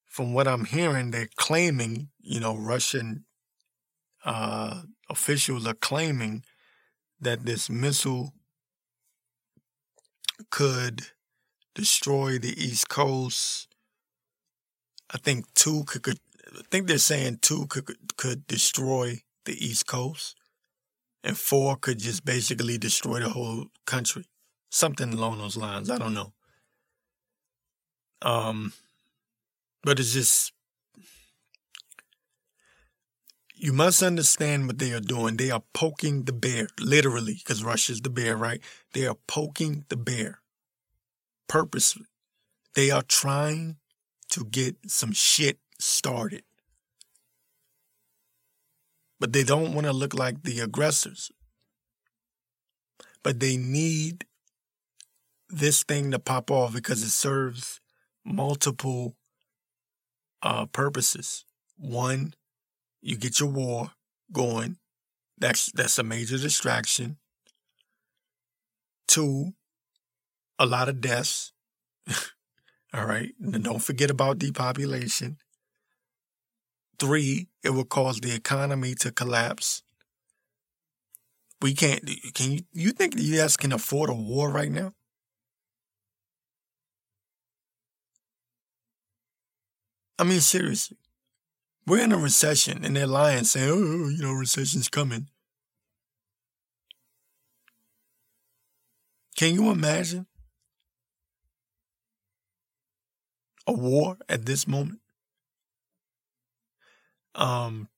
from 0.07 0.35
what 0.35 0.49
I'm 0.49 0.65
hearing, 0.65 1.11
they're 1.11 1.29
claiming, 1.37 2.09
you 2.21 2.41
know, 2.41 2.57
Russian 2.57 3.25
uh, 4.25 4.83
officials 5.09 5.67
are 5.67 5.75
claiming 5.75 6.43
that 7.21 7.47
this 7.47 7.71
missile 7.71 8.35
could 10.51 11.03
destroy 11.75 12.39
the 12.39 12.61
East 12.63 12.89
Coast. 12.89 13.69
I 15.13 15.19
think 15.19 15.47
two 15.55 15.85
could, 15.85 16.03
could 16.03 16.19
I 16.53 16.63
think 16.71 16.87
they're 16.87 16.99
saying 16.99 17.39
two 17.43 17.67
could 17.67 18.17
could 18.17 18.47
destroy 18.47 19.21
the 19.45 19.53
East 19.65 19.87
Coast, 19.87 20.37
and 21.27 21.37
four 21.37 21.77
could 21.77 21.99
just 21.99 22.25
basically 22.25 22.79
destroy 22.79 23.19
the 23.19 23.29
whole 23.29 23.67
country. 23.85 24.25
Something 24.71 25.13
along 25.13 25.39
those 25.39 25.57
lines. 25.57 25.91
I 25.91 25.99
don't 25.99 26.15
know. 26.15 26.33
Um, 28.23 28.73
but 29.83 29.99
it's 29.99 30.13
just 30.13 30.53
you 33.57 33.73
must 33.73 34.03
understand 34.03 34.69
what 34.69 34.79
they 34.79 34.93
are 34.93 35.01
doing. 35.01 35.37
They 35.37 35.51
are 35.51 35.65
poking 35.75 36.25
the 36.25 36.33
bear, 36.33 36.69
literally, 36.79 37.35
because 37.35 37.65
Russia's 37.65 38.03
the 38.03 38.11
bear, 38.11 38.37
right? 38.37 38.61
They 38.93 39.07
are 39.07 39.17
poking 39.27 39.85
the 39.89 39.97
bear 39.97 40.41
purposely. 41.49 42.07
They 42.75 42.91
are 42.91 43.03
trying 43.03 43.79
to 44.31 44.45
get 44.45 44.77
some 44.87 45.13
shit 45.13 45.59
started. 45.81 46.45
But 49.19 49.33
they 49.33 49.45
don't 49.45 49.73
want 49.73 49.87
to 49.87 49.93
look 49.93 50.15
like 50.15 50.43
the 50.43 50.61
aggressors. 50.61 51.31
But 53.23 53.41
they 53.41 53.57
need 53.57 54.27
this 55.49 55.83
thing 55.83 56.11
to 56.11 56.19
pop 56.19 56.51
off 56.51 56.75
because 56.75 57.03
it 57.03 57.11
serves 57.11 57.81
multiple 58.25 59.17
uh, 60.43 60.67
purposes. 60.67 61.45
One, 61.77 62.35
you 63.01 63.17
get 63.17 63.41
your 63.41 63.51
war 63.51 63.93
going. 64.33 64.77
That's 65.39 65.71
that's 65.73 65.99
a 65.99 66.03
major 66.03 66.39
distraction. 66.39 67.19
Two, 69.07 69.55
a 70.59 70.67
lot 70.67 70.89
of 70.89 71.01
deaths. 71.01 71.53
All 72.95 73.07
right. 73.07 73.33
And 73.41 73.65
don't 73.65 73.83
forget 73.83 74.11
about 74.11 74.39
depopulation. 74.39 75.39
Three, 76.99 77.49
it 77.63 77.71
will 77.71 77.85
cause 77.85 78.21
the 78.21 78.35
economy 78.35 78.95
to 78.97 79.13
collapse. 79.13 79.83
We 81.61 81.75
can't, 81.75 82.03
can 82.35 82.53
you, 82.53 82.61
you 82.73 82.91
think 82.93 83.17
the 83.17 83.23
U.S. 83.23 83.57
can 83.57 83.73
afford 83.73 84.11
a 84.11 84.15
war 84.15 84.51
right 84.51 84.71
now? 84.71 84.93
I 90.19 90.25
mean, 90.25 90.41
seriously. 90.41 90.97
We're 91.87 92.03
in 92.03 92.13
a 92.13 92.19
recession 92.19 92.85
and 92.85 92.97
they're 92.97 93.07
lying 93.07 93.45
saying, 93.45 93.71
oh, 93.71 93.75
oh 93.77 94.09
you 94.09 94.23
know, 94.23 94.33
recession's 94.33 94.89
coming. 94.89 95.29
Can 99.37 99.55
you 99.55 99.71
imagine 99.71 100.27
a 103.67 103.73
war 103.73 104.17
at 104.29 104.47
this 104.47 104.67
moment? 104.67 105.01
Um, 107.37 107.89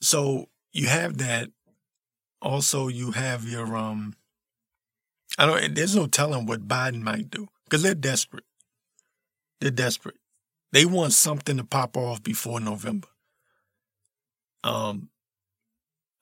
so 0.00 0.46
you 0.72 0.88
have 0.88 1.18
that. 1.18 1.50
Also, 2.42 2.88
you 2.88 3.12
have 3.12 3.44
your 3.44 3.76
um. 3.76 4.14
I 5.38 5.46
don't. 5.46 5.74
There's 5.74 5.96
no 5.96 6.06
telling 6.06 6.46
what 6.46 6.66
Biden 6.68 7.02
might 7.02 7.30
do 7.30 7.48
because 7.64 7.82
they're 7.82 7.94
desperate. 7.94 8.44
They're 9.60 9.70
desperate. 9.70 10.16
They 10.72 10.84
want 10.84 11.12
something 11.12 11.56
to 11.56 11.64
pop 11.64 11.96
off 11.96 12.22
before 12.22 12.60
November. 12.60 13.08
Um, 14.64 15.08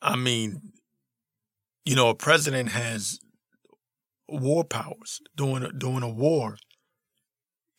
I 0.00 0.16
mean, 0.16 0.72
you 1.84 1.96
know, 1.96 2.08
a 2.10 2.14
president 2.14 2.70
has 2.70 3.20
war 4.28 4.64
powers 4.64 5.20
during 5.36 5.68
during 5.78 6.02
a 6.02 6.08
war. 6.08 6.56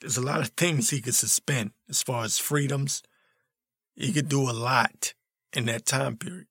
There's 0.01 0.17
a 0.17 0.21
lot 0.21 0.39
of 0.39 0.49
things 0.49 0.89
he 0.89 1.01
could 1.01 1.15
suspend 1.15 1.71
as 1.89 2.01
far 2.01 2.23
as 2.23 2.39
freedoms. 2.39 3.03
He 3.95 4.13
could 4.13 4.29
do 4.29 4.49
a 4.49 4.53
lot 4.53 5.13
in 5.53 5.65
that 5.65 5.85
time 5.85 6.15
period. 6.15 6.47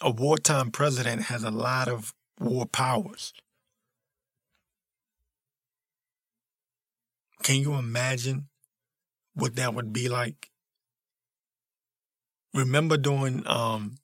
A 0.00 0.10
wartime 0.10 0.70
president 0.70 1.22
has 1.22 1.42
a 1.42 1.50
lot 1.50 1.88
of 1.88 2.12
war 2.38 2.66
powers. 2.66 3.32
Can 7.42 7.56
you 7.56 7.74
imagine 7.74 8.48
what 9.34 9.54
that 9.56 9.72
would 9.72 9.92
be 9.92 10.08
like? 10.08 10.50
Remember 12.52 12.96
during, 12.96 13.46
um, 13.46 13.98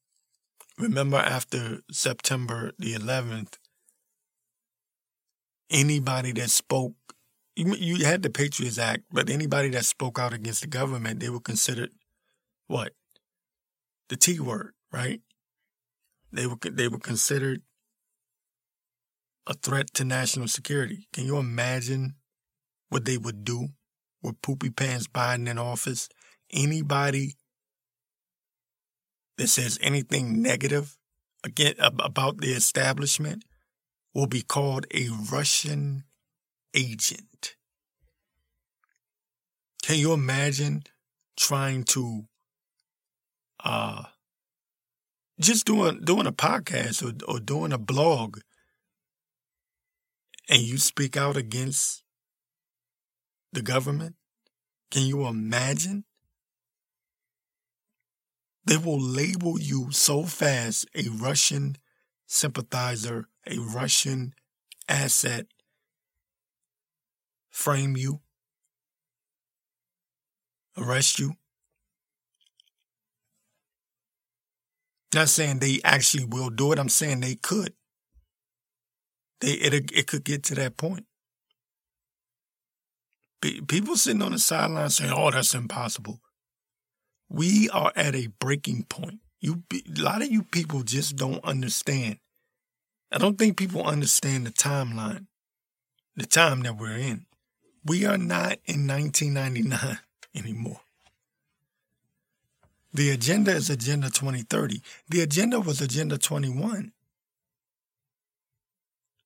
remember 0.79 1.17
after 1.17 1.81
September 1.91 2.73
the 2.79 2.95
11th, 2.95 3.59
anybody 5.73 6.33
that 6.33 6.51
spoke, 6.51 6.95
you, 7.57 7.75
you 7.75 8.05
had 8.05 8.23
the 8.23 8.31
Patriots 8.31 8.79
Act, 8.79 9.05
but 9.11 9.31
anybody 9.31 9.71
that 9.71 9.85
spoke 9.85 10.19
out 10.19 10.33
against 10.33 10.61
the 10.61 10.69
government, 10.69 11.21
they 11.21 11.31
were 11.31 11.41
considered 11.41 11.91
what? 12.67 12.93
The 14.09 14.17
T 14.17 14.39
word, 14.41 14.75
right? 14.93 15.21
They 16.33 16.47
were, 16.47 16.57
they 16.63 16.89
were 16.89 16.99
considered 16.99 17.63
a 19.47 19.55
threat 19.55 19.93
to 19.95 20.05
national 20.05 20.49
security. 20.49 21.09
Can 21.13 21.25
you 21.25 21.39
imagine 21.39 22.15
what 22.93 23.07
they 23.07 23.17
would 23.17 23.43
do 23.43 23.69
with 24.23 24.41
Poopy 24.43 24.71
Pants 24.71 25.09
Biden 25.09 25.49
in 25.49 25.59
office. 25.59 26.09
Anybody 26.53 27.37
that 29.39 29.49
says 29.49 29.79
anything 29.81 30.43
negative 30.43 30.99
again 31.43 31.75
about 31.79 32.39
the 32.39 32.53
establishment 32.53 33.45
will 34.15 34.27
be 34.27 34.43
called 34.43 34.87
a 34.95 35.09
Russian 35.31 36.05
agent. 36.75 37.57
Can 39.83 39.99
you 39.99 40.13
imagine 40.13 40.85
trying 41.37 41.85
to 41.85 42.25
uh 43.65 44.05
just 45.41 45.67
doing 45.67 46.01
doing 46.05 46.27
a 46.27 46.33
podcast 46.33 47.03
or, 47.03 47.33
or 47.33 47.41
doing 47.41 47.73
a 47.73 47.79
blog 47.79 48.39
and 50.49 50.63
you 50.63 50.79
speak 50.79 51.17
out 51.17 51.37
against 51.37 52.05
the 53.53 53.63
government? 53.63 54.17
Can 54.91 55.03
you 55.03 55.27
imagine? 55.27 56.05
They 58.65 58.77
will 58.77 59.01
label 59.01 59.59
you 59.59 59.91
so 59.91 60.23
fast 60.25 60.87
a 60.95 61.09
Russian 61.09 61.77
sympathizer, 62.33 63.29
a 63.47 63.59
Russian 63.59 64.35
asset, 64.89 65.47
frame 67.51 67.97
you, 67.97 68.21
arrest 70.77 71.19
you. 71.19 71.35
Not 75.15 75.29
saying 75.29 75.59
they 75.59 75.81
actually 75.85 76.25
will 76.25 76.49
do 76.49 76.73
it. 76.73 76.79
I'm 76.79 76.89
saying 76.89 77.21
they 77.21 77.35
could. 77.35 77.75
They 79.41 79.53
it 79.53 79.93
it 79.93 80.07
could 80.07 80.25
get 80.25 80.43
to 80.45 80.55
that 80.55 80.79
point 80.79 81.05
people 83.67 83.97
sitting 83.97 84.23
on 84.23 84.33
the 84.33 84.39
sidelines 84.39 84.97
saying, 84.97 85.13
"Oh, 85.15 85.31
that's 85.31 85.55
impossible." 85.55 86.21
We 87.29 87.69
are 87.71 87.93
at 87.97 88.15
a 88.15 88.29
breaking 88.29 88.85
point. 88.85 89.21
You, 89.41 89.65
a 89.73 90.01
lot 90.01 90.23
of 90.23 90.31
you 90.31 90.45
people 90.45 90.83
just 90.83 91.17
don't 91.17 91.45
understand. 91.45 92.19
I 93.13 93.19
don't 93.19 93.39
think 93.39 93.57
people 93.57 93.85
understand 93.85 94.47
the 94.47 94.51
timeline, 94.51 95.27
the 96.17 96.27
time 96.27 96.63
that 96.63 96.79
we're 96.79 96.97
in. 96.97 97.27
We 97.85 98.07
are 98.07 98.19
not 98.19 98.59
in 98.65 98.87
1999 98.87 99.99
anymore. 100.35 100.81
The 102.95 103.11
agenda 103.11 103.53
is 103.53 103.71
Agenda 103.71 104.09
2030. 104.09 104.83
The 105.09 105.23
agenda 105.23 105.61
was 105.61 105.81
Agenda 105.81 106.19
21. 106.19 106.93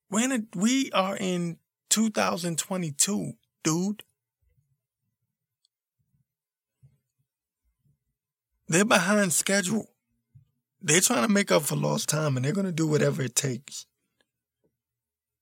When 0.09 0.49
we 0.55 0.90
are 0.92 1.16
in 1.16 1.59
2022 1.90 3.33
dude. 3.64 4.03
They're 8.68 8.85
behind 8.85 9.33
schedule. 9.33 9.88
They're 10.81 11.01
trying 11.01 11.27
to 11.27 11.33
make 11.33 11.51
up 11.51 11.62
for 11.62 11.77
lost 11.77 12.09
time 12.09 12.37
and 12.37 12.45
they're 12.45 12.53
going 12.53 12.67
to 12.67 12.73
do 12.73 12.87
whatever 12.87 13.23
it 13.23 13.35
takes. 13.35 13.87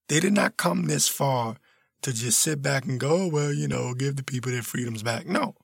They 0.09 0.21
did 0.21 0.33
not 0.33 0.57
come 0.57 0.87
this 0.87 1.09
far 1.09 1.57
to 2.03 2.13
just 2.13 2.39
sit 2.39 2.61
back 2.63 2.85
and 2.85 3.01
go, 3.01 3.25
oh, 3.25 3.29
well, 3.29 3.53
you 3.53 3.67
know, 3.67 3.95
give 3.95 4.17
the 4.17 4.23
people 4.23 4.53
their 4.53 4.63
freedoms 4.63 5.03
back. 5.03 5.27
No. 5.27 5.55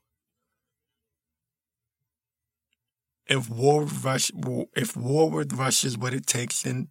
If 3.26 3.48
war 3.48 3.84
Russia, 3.84 4.32
if 4.74 4.96
war 4.96 5.30
with 5.30 5.52
Russia 5.52 5.86
is 5.86 5.98
what 5.98 6.14
it 6.14 6.26
takes, 6.26 6.62
then 6.62 6.88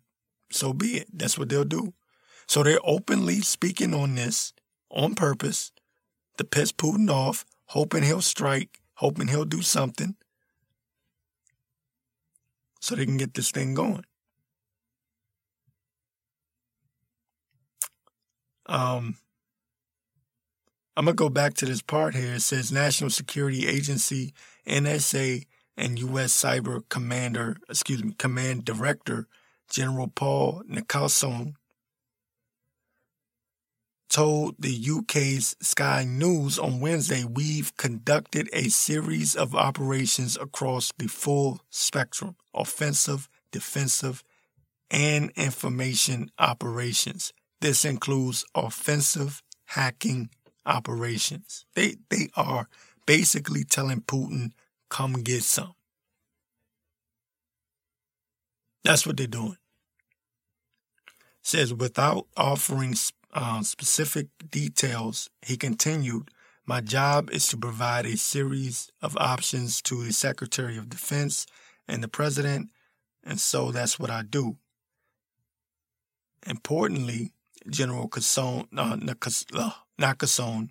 so 0.52 0.72
be 0.72 0.98
it. 0.98 1.08
That's 1.12 1.38
what 1.38 1.50
they'll 1.50 1.66
do. 1.66 1.94
So 2.48 2.64
they're 2.64 2.80
openly 2.84 3.42
speaking 3.42 3.94
on 3.94 4.16
this 4.16 4.54
on 4.90 5.16
purpose 5.16 5.72
to 6.38 6.44
piss 6.44 6.72
Putin 6.72 7.10
off, 7.10 7.46
hoping 7.66 8.04
he'll 8.04 8.22
strike, 8.22 8.80
hoping 8.96 9.28
he'll 9.28 9.46
do 9.46 9.62
something 9.62 10.16
so 12.90 12.96
they 12.96 13.06
can 13.06 13.18
get 13.18 13.36
this 13.36 13.52
thing 13.52 13.76
going. 13.76 14.04
Um, 18.66 19.18
I'm 20.98 21.06
going 21.06 21.16
to 21.16 21.24
go 21.24 21.30
back 21.30 21.54
to 21.56 21.68
this 21.68 21.84
part 21.84 22.16
here. 22.16 22.34
It 22.34 22.42
says 22.42 22.72
National 22.72 23.12
Security 23.12 23.68
Agency, 23.68 24.34
NSA, 24.68 25.46
and 25.78 26.00
U.S. 26.00 26.32
Cyber 26.32 26.82
Commander, 26.90 27.58
excuse 27.70 28.04
me, 28.04 28.14
Command 28.18 28.66
Director 28.66 29.28
General 29.70 30.08
Paul 30.08 30.64
Nicholson 30.68 31.58
told 34.10 34.56
the 34.60 34.88
UK's 34.90 35.56
Sky 35.62 36.04
News 36.04 36.58
on 36.58 36.80
Wednesday, 36.80 37.24
we've 37.24 37.76
conducted 37.78 38.50
a 38.52 38.70
series 38.70 39.36
of 39.36 39.56
operations 39.56 40.36
across 40.36 40.92
the 40.98 41.08
full 41.08 41.62
spectrum 41.70 42.36
offensive, 42.54 43.30
defensive, 43.52 44.24
and 44.90 45.32
information 45.36 46.32
operations. 46.40 47.32
This 47.62 47.86
includes 47.86 48.44
offensive 48.56 49.44
hacking 49.66 50.30
operations. 50.66 51.66
They, 51.76 51.98
they 52.10 52.30
are 52.36 52.68
basically 53.06 53.64
telling 53.64 54.02
Putin, 54.02 54.52
come 54.90 55.14
get 55.14 55.44
some. 55.44 55.74
That's 58.84 59.06
what 59.06 59.18
they're 59.18 59.28
doing. 59.28 59.58
Says 61.44 61.74
without 61.74 62.28
offering 62.36 62.96
uh, 63.34 63.62
specific 63.62 64.28
details, 64.50 65.30
he 65.42 65.58
continued, 65.58 66.30
My 66.66 66.82
job 66.82 67.30
is 67.32 67.48
to 67.50 67.58
provide 67.58 68.06
a 68.06 68.18
series 68.18 68.92
of 69.02 69.18
options 69.18 69.82
to 69.84 70.04
the 70.04 70.14
Secretary 70.14 70.78
of 70.78 70.90
Defense 70.90 71.46
and 71.88 72.04
the 72.04 72.08
President, 72.08 72.70
and 73.24 73.40
so 73.40 73.72
that's 73.72 74.00
what 74.00 74.10
I 74.10 74.24
do. 74.24 74.58
Importantly, 76.46 77.34
General 77.70 78.08
Kasson, 78.08 78.68
uh, 78.76 79.72
Nakasone 80.00 80.70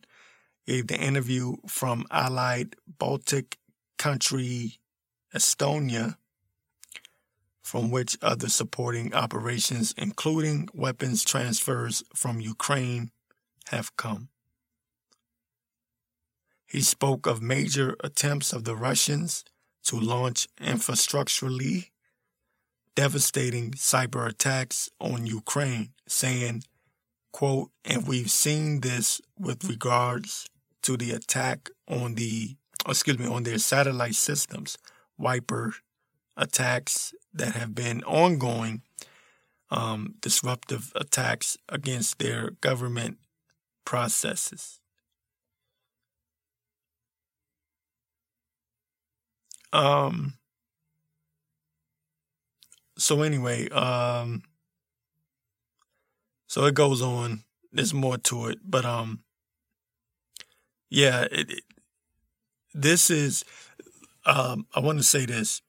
gave 0.66 0.86
the 0.86 0.98
interview 0.98 1.56
from 1.66 2.06
allied 2.10 2.76
Baltic 2.86 3.58
country 3.98 4.78
Estonia 5.34 6.16
from 7.68 7.90
which 7.90 8.16
other 8.22 8.48
supporting 8.48 9.12
operations, 9.12 9.94
including 9.98 10.66
weapons 10.72 11.22
transfers 11.22 12.02
from 12.14 12.40
Ukraine, 12.40 13.10
have 13.66 13.94
come. 13.94 14.30
He 16.64 16.80
spoke 16.80 17.26
of 17.26 17.42
major 17.42 17.94
attempts 18.02 18.54
of 18.54 18.64
the 18.64 18.74
Russians 18.74 19.44
to 19.82 20.00
launch 20.00 20.48
infrastructurally 20.58 21.90
devastating 22.94 23.72
cyber 23.72 24.26
attacks 24.26 24.88
on 24.98 25.26
Ukraine, 25.26 25.90
saying, 26.06 26.62
quote, 27.32 27.68
and 27.84 28.08
we've 28.08 28.30
seen 28.30 28.80
this 28.80 29.20
with 29.38 29.62
regards 29.68 30.46
to 30.84 30.96
the 30.96 31.10
attack 31.10 31.68
on 31.86 32.14
the, 32.14 32.56
excuse 32.88 33.18
me, 33.18 33.26
on 33.26 33.42
their 33.42 33.58
satellite 33.58 34.14
systems, 34.14 34.78
Viper 35.18 35.74
attacks 36.38 37.12
that 37.34 37.54
have 37.54 37.74
been 37.74 38.02
ongoing 38.04 38.82
um, 39.70 40.14
disruptive 40.20 40.92
attacks 40.94 41.58
against 41.68 42.18
their 42.18 42.52
government 42.62 43.18
processes. 43.84 44.80
Um, 49.72 50.34
so 52.96 53.22
anyway, 53.22 53.68
um, 53.68 54.42
so 56.46 56.64
it 56.64 56.74
goes 56.74 57.02
on. 57.02 57.44
There's 57.70 57.92
more 57.92 58.16
to 58.16 58.46
it, 58.46 58.58
but 58.64 58.86
um, 58.86 59.20
yeah, 60.88 61.26
it, 61.30 61.50
it, 61.50 61.64
this 62.72 63.10
is. 63.10 63.44
Um, 64.24 64.66
I 64.74 64.80
want 64.80 64.98
to 64.98 65.04
say 65.04 65.26
this. 65.26 65.62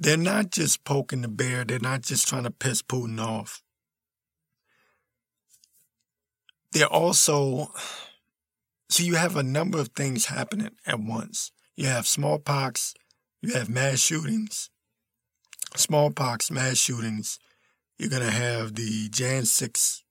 They're 0.00 0.16
not 0.16 0.50
just 0.50 0.82
poking 0.84 1.20
the 1.20 1.28
bear, 1.28 1.62
they're 1.64 1.78
not 1.78 2.00
just 2.00 2.26
trying 2.26 2.44
to 2.44 2.50
piss 2.50 2.80
Putin 2.82 3.22
off. 3.22 3.62
They're 6.72 6.86
also, 6.86 7.72
so 8.88 9.02
you 9.02 9.16
have 9.16 9.36
a 9.36 9.42
number 9.42 9.78
of 9.78 9.88
things 9.88 10.26
happening 10.26 10.70
at 10.86 11.00
once. 11.00 11.52
You 11.76 11.86
have 11.86 12.06
smallpox, 12.06 12.94
you 13.42 13.52
have 13.52 13.68
mass 13.68 13.98
shootings, 13.98 14.70
smallpox, 15.76 16.50
mass 16.50 16.78
shootings. 16.78 17.38
You're 17.98 18.08
going 18.08 18.22
to 18.22 18.30
have 18.30 18.76
the 18.76 19.10
Jan 19.10 19.44
6 19.44 20.04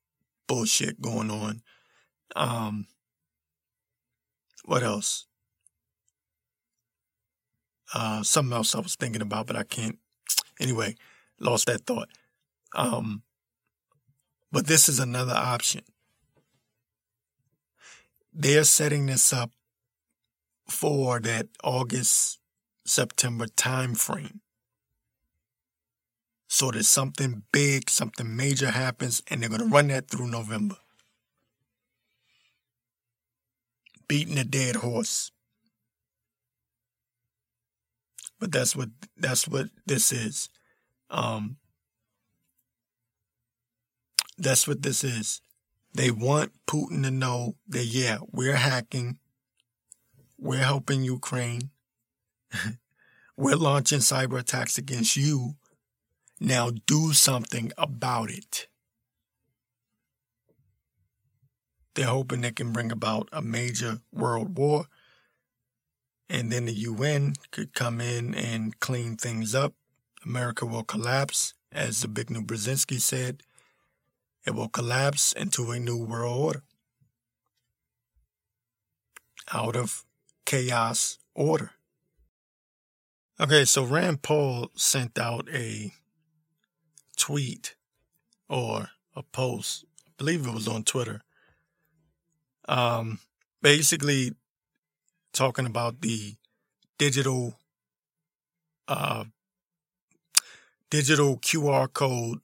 bullshit 0.47 1.01
going 1.01 1.31
on. 1.31 1.61
Um, 2.35 2.85
what 4.65 4.83
else? 4.83 5.25
Uh, 7.93 8.23
something 8.23 8.53
else 8.53 8.75
I 8.75 8.79
was 8.79 8.95
thinking 8.95 9.21
about, 9.21 9.47
but 9.47 9.55
I 9.55 9.63
can't. 9.63 9.97
Anyway, 10.59 10.95
lost 11.39 11.67
that 11.67 11.85
thought. 11.85 12.09
Um, 12.75 13.23
but 14.51 14.67
this 14.67 14.89
is 14.89 14.99
another 14.99 15.33
option. 15.33 15.81
They're 18.33 18.63
setting 18.63 19.07
this 19.07 19.33
up 19.33 19.51
for 20.67 21.19
that 21.19 21.47
August 21.63 22.39
September 22.85 23.47
time 23.47 23.95
frame. 23.95 24.41
So 26.47 26.71
that 26.71 26.83
something 26.83 27.43
big, 27.51 27.89
something 27.89 28.35
major 28.35 28.71
happens, 28.71 29.21
and 29.29 29.41
they're 29.41 29.49
going 29.49 29.61
to 29.61 29.67
run 29.67 29.87
that 29.87 30.07
through 30.09 30.27
November. 30.27 30.77
Beating 34.07 34.37
a 34.39 34.43
dead 34.43 34.77
horse. 34.77 35.31
But 38.39 38.51
that's 38.51 38.75
what 38.75 38.89
that's 39.17 39.47
what 39.47 39.67
this 39.85 40.11
is. 40.11 40.49
Um, 41.09 41.57
that's 44.37 44.67
what 44.67 44.81
this 44.81 45.03
is. 45.03 45.41
They 45.93 46.11
want 46.11 46.51
Putin 46.65 47.03
to 47.03 47.11
know 47.11 47.55
that 47.67 47.85
yeah, 47.85 48.19
we're 48.31 48.55
hacking, 48.55 49.17
we're 50.37 50.63
helping 50.63 51.03
Ukraine, 51.03 51.71
we're 53.37 53.55
launching 53.55 53.99
cyber 53.99 54.39
attacks 54.39 54.77
against 54.77 55.17
you. 55.17 55.55
Now 56.39 56.71
do 56.85 57.11
something 57.11 57.73
about 57.77 58.29
it. 58.31 58.67
They're 61.95 62.05
hoping 62.05 62.41
they 62.41 62.51
can 62.51 62.71
bring 62.71 62.93
about 62.93 63.27
a 63.33 63.41
major 63.41 63.99
world 64.13 64.57
war 64.57 64.85
and 66.29 66.51
then 66.51 66.65
the 66.65 66.73
UN 66.73 67.33
could 67.51 67.73
come 67.73 67.99
in 67.99 68.35
and 68.35 68.79
clean 68.79 69.17
things 69.17 69.55
up. 69.55 69.73
America 70.23 70.65
will 70.65 70.83
collapse, 70.83 71.53
as 71.71 72.03
Zbigniew 72.03 72.45
Brzezinski 72.45 72.99
said. 72.99 73.41
It 74.45 74.51
will 74.51 74.69
collapse 74.69 75.33
into 75.33 75.71
a 75.71 75.79
new 75.79 75.97
world 75.97 76.39
order. 76.39 76.63
Out 79.51 79.75
of 79.75 80.05
chaos 80.45 81.17
order. 81.33 81.71
Okay, 83.39 83.65
so 83.65 83.83
Rand 83.83 84.21
Paul 84.21 84.69
sent 84.75 85.17
out 85.17 85.47
a 85.51 85.91
tweet 87.15 87.75
or 88.47 88.89
a 89.15 89.23
post, 89.23 89.85
I 90.05 90.11
believe 90.17 90.45
it 90.45 90.53
was 90.53 90.67
on 90.67 90.83
Twitter. 90.83 91.21
Um, 92.67 93.19
basically 93.61 94.33
talking 95.33 95.65
about 95.65 96.01
the 96.01 96.35
digital 96.97 97.59
uh, 98.87 99.25
digital 100.89 101.37
QR 101.37 101.91
code. 101.91 102.39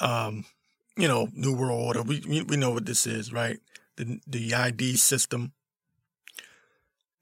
Um, 0.00 0.44
you 0.96 1.08
know, 1.08 1.28
New 1.32 1.54
World 1.54 1.86
Order. 1.86 2.02
We 2.02 2.20
we 2.42 2.56
know 2.56 2.70
what 2.70 2.86
this 2.86 3.06
is, 3.06 3.32
right? 3.32 3.58
The 3.96 4.20
the 4.26 4.54
ID 4.54 4.96
system. 4.96 5.52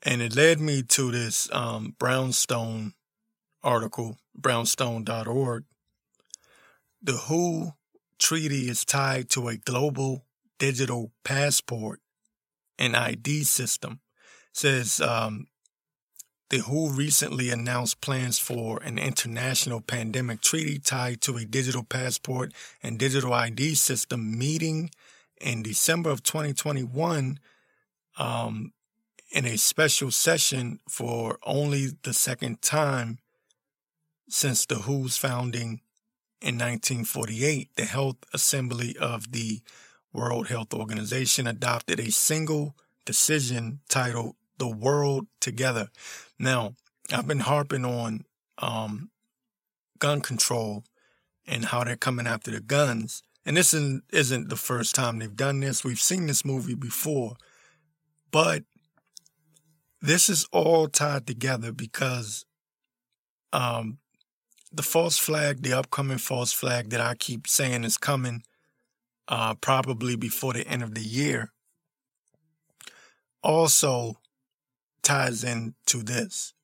And 0.06 0.20
it 0.20 0.36
led 0.36 0.60
me 0.60 0.82
to 0.82 1.10
this 1.10 1.48
um, 1.50 1.96
Brownstone 1.98 2.92
article, 3.62 4.18
brownstone.org. 4.38 5.64
The 7.02 7.12
WHO 7.12 7.72
treaty 8.18 8.68
is 8.68 8.84
tied 8.84 9.30
to 9.30 9.48
a 9.48 9.56
global 9.56 10.26
digital 10.58 11.10
passport 11.24 12.00
and 12.78 12.96
ID 12.96 13.44
system. 13.44 14.00
says 14.52 15.00
um, 15.00 15.46
the 16.50 16.58
WHO 16.58 16.90
recently 16.90 17.50
announced 17.50 18.00
plans 18.00 18.38
for 18.38 18.82
an 18.82 18.98
international 18.98 19.80
pandemic 19.80 20.40
treaty 20.40 20.78
tied 20.78 21.20
to 21.22 21.36
a 21.36 21.44
digital 21.44 21.82
passport 21.82 22.52
and 22.82 22.98
digital 22.98 23.32
ID 23.32 23.74
system 23.74 24.38
meeting 24.38 24.90
in 25.40 25.62
December 25.62 26.10
of 26.10 26.22
2021 26.22 27.40
um, 28.18 28.72
in 29.32 29.46
a 29.46 29.56
special 29.56 30.10
session 30.10 30.78
for 30.88 31.38
only 31.44 31.88
the 32.02 32.14
second 32.14 32.62
time 32.62 33.18
since 34.28 34.64
the 34.66 34.76
WHO's 34.76 35.16
founding 35.16 35.80
in 36.40 36.56
1948. 36.56 37.70
The 37.74 37.84
Health 37.84 38.18
Assembly 38.32 38.96
of 39.00 39.32
the 39.32 39.60
World 40.14 40.46
Health 40.46 40.72
Organization 40.72 41.46
adopted 41.46 41.98
a 41.98 42.10
single 42.10 42.76
decision 43.04 43.80
titled 43.88 44.36
The 44.58 44.68
World 44.68 45.26
Together. 45.40 45.88
Now, 46.38 46.74
I've 47.12 47.26
been 47.26 47.40
harping 47.40 47.84
on 47.84 48.24
um, 48.58 49.10
gun 49.98 50.20
control 50.20 50.84
and 51.46 51.66
how 51.66 51.84
they're 51.84 51.96
coming 51.96 52.26
after 52.26 52.52
the 52.52 52.60
guns. 52.60 53.22
And 53.44 53.56
this 53.56 53.74
isn't, 53.74 54.48
the 54.48 54.56
first 54.56 54.94
time 54.94 55.18
they've 55.18 55.36
done 55.36 55.60
this. 55.60 55.84
We've 55.84 56.00
seen 56.00 56.26
this 56.26 56.44
movie 56.44 56.74
before. 56.76 57.36
But 58.30 58.62
this 60.00 60.28
is 60.28 60.46
all 60.52 60.88
tied 60.88 61.26
together 61.26 61.72
because 61.72 62.46
um, 63.52 63.98
the 64.72 64.82
false 64.82 65.18
flag, 65.18 65.62
the 65.62 65.72
upcoming 65.72 66.18
false 66.18 66.52
flag 66.52 66.90
that 66.90 67.00
I 67.00 67.14
keep 67.16 67.46
saying 67.46 67.84
is 67.84 67.98
coming 67.98 68.44
uh, 69.28 69.54
probably 69.54 70.16
before 70.16 70.52
the 70.52 70.66
end 70.66 70.82
of 70.82 70.94
the 70.94 71.02
year, 71.02 71.52
also 73.42 74.20
ties 75.02 75.44
into 75.44 76.02
this. 76.02 76.54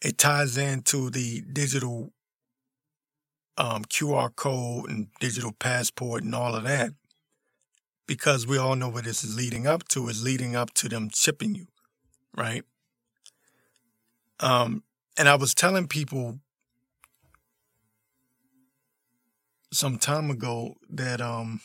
It 0.00 0.18
ties 0.18 0.58
into 0.58 1.10
the 1.10 1.42
digital 1.52 2.12
um, 3.56 3.84
QR 3.84 4.34
code 4.34 4.90
and 4.90 5.08
digital 5.20 5.52
passport 5.52 6.24
and 6.24 6.34
all 6.34 6.54
of 6.54 6.64
that 6.64 6.92
because 8.06 8.46
we 8.46 8.58
all 8.58 8.76
know 8.76 8.88
what 8.88 9.04
this 9.04 9.22
is 9.22 9.36
leading 9.36 9.66
up 9.66 9.86
to 9.88 10.08
is 10.08 10.22
leading 10.22 10.56
up 10.56 10.74
to 10.74 10.88
them 10.88 11.08
chipping 11.10 11.54
you, 11.54 11.66
right? 12.36 12.64
Um, 14.40 14.82
and 15.16 15.28
I 15.28 15.36
was 15.36 15.54
telling 15.54 15.86
people 15.86 16.40
some 19.72 19.98
time 19.98 20.30
ago 20.30 20.76
that 20.90 21.20
um, 21.20 21.60